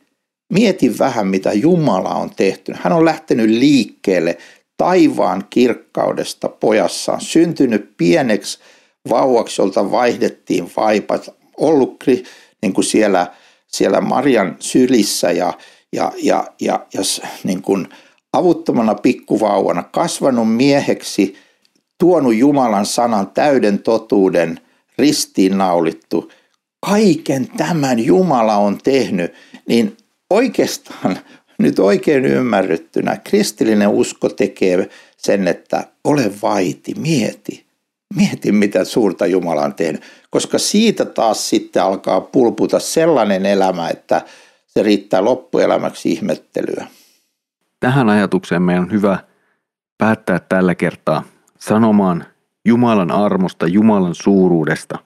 mieti 0.54 1.00
vähän 1.00 1.28
mitä 1.28 1.54
Jumala 1.54 2.10
on 2.10 2.30
tehty. 2.36 2.74
Hän 2.76 2.94
on 2.94 3.06
lähtenyt 3.06 3.50
liikkeelle 3.50 4.38
taivaan 4.78 5.44
kirkkaudesta 5.50 6.50
pojassaan, 6.50 7.22
syntynyt 7.22 7.98
pieneksi 7.98 8.60
vauvaksi, 9.10 9.62
jolta 9.62 9.92
vaihdettiin 9.92 10.72
vaipat, 10.78 11.36
ollut 11.58 12.04
niin 12.62 12.74
kuin 12.74 12.86
siellä, 12.86 13.28
siellä 13.72 14.02
Marian 14.02 14.56
sylissä 14.60 15.32
ja, 15.32 15.54
ja, 15.94 16.12
ja, 16.18 16.48
ja, 16.62 16.86
ja 16.94 17.02
niin 17.44 17.62
kuin 17.62 17.88
avuttomana 18.34 18.96
pikkuvauvana 18.96 19.84
kasvanut 19.84 20.56
mieheksi, 20.56 21.36
tuonut 21.98 22.36
Jumalan 22.36 22.86
sanan 22.86 23.28
täyden 23.28 23.80
totuuden, 23.80 24.60
ristiinnaulittu. 24.98 26.32
Kaiken 26.86 27.48
tämän 27.58 28.00
Jumala 28.00 28.56
on 28.56 28.78
tehnyt, 28.84 29.34
niin 29.68 29.98
oikeastaan 30.30 31.18
nyt 31.60 31.80
oikein 31.80 32.26
ymmärryttynä 32.26 33.18
kristillinen 33.18 33.90
usko 33.90 34.30
tekee 34.30 34.90
sen, 35.18 35.48
että 35.48 35.88
ole 36.04 36.32
vaiti, 36.42 36.94
mieti. 36.98 37.69
Mieti, 38.16 38.52
mitä 38.52 38.84
suurta 38.84 39.26
Jumala 39.26 39.62
on 39.62 39.76
tehnyt. 39.76 40.02
Koska 40.30 40.58
siitä 40.58 41.06
taas 41.06 41.50
sitten 41.50 41.84
alkaa 41.84 42.22
pulputa 42.22 42.80
sellainen 42.80 43.46
elämä, 43.46 43.90
että 43.90 44.22
se 44.68 44.84
riittää 44.84 45.24
loppuelämäksi 45.24 46.12
ihmettelyä. 46.12 46.88
Tähän 47.80 48.10
ajatukseen 48.10 48.62
meidän 48.62 48.84
on 48.84 48.92
hyvä 48.92 49.18
päättää 49.98 50.40
tällä 50.40 50.76
kertaa 50.76 51.24
sanomaan 51.60 52.26
Jumalan 52.66 53.12
armosta, 53.12 53.68
Jumalan 53.68 54.16
suuruudesta, 54.16 55.00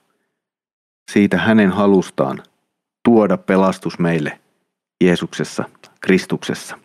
siitä 1.11 1.37
hänen 1.37 1.71
halustaan 1.71 2.43
tuoda 3.03 3.37
pelastus 3.37 3.99
meille 3.99 4.39
Jeesuksessa, 5.03 5.63
Kristuksessa. 6.01 6.79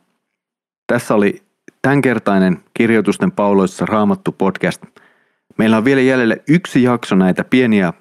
Tässä 0.87 1.15
oli 1.15 1.43
tämänkertainen 1.83 2.65
kirjoitusten 2.75 3.33
pauloissa 3.33 3.87
raamattu 3.87 4.33
podcast. 4.33 4.83
Meillä 5.59 5.77
on 5.77 5.85
vielä 5.85 6.01
jäljellä 6.01 6.37
yksi 6.49 6.83
jakso 6.83 7.15
näitä 7.15 7.45
pieniä 7.45 7.93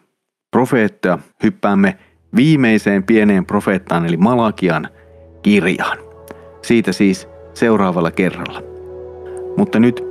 profeettoja. 0.52 1.20
Hyppäämme 1.44 1.98
viimeiseen 2.36 3.04
pieneen 3.04 3.46
profeettaan 3.46 4.06
eli 4.06 4.18
Malakian 4.18 4.90
kirjaan. 5.42 5.98
Siitä 6.62 6.92
siis 6.92 7.28
seuraavalla 7.54 8.12
kerralla. 8.12 8.62
Mutta 9.58 9.80
nyt 9.80 10.04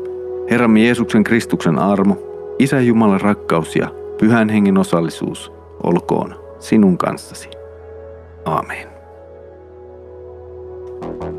Herramme 0.51 0.81
Jeesuksen 0.81 1.25
Kristuksen 1.25 1.79
armo, 1.79 2.17
Isä 2.59 2.81
Jumalan 2.81 3.21
rakkaus 3.21 3.77
ja 3.77 3.89
Pyhän 4.21 4.49
Hengen 4.49 4.79
osallisuus 4.79 5.53
olkoon 5.83 6.35
sinun 6.59 6.99
kanssasi. 6.99 7.49
Aamen. 8.45 8.97
thank 11.01 11.23
you 11.23 11.36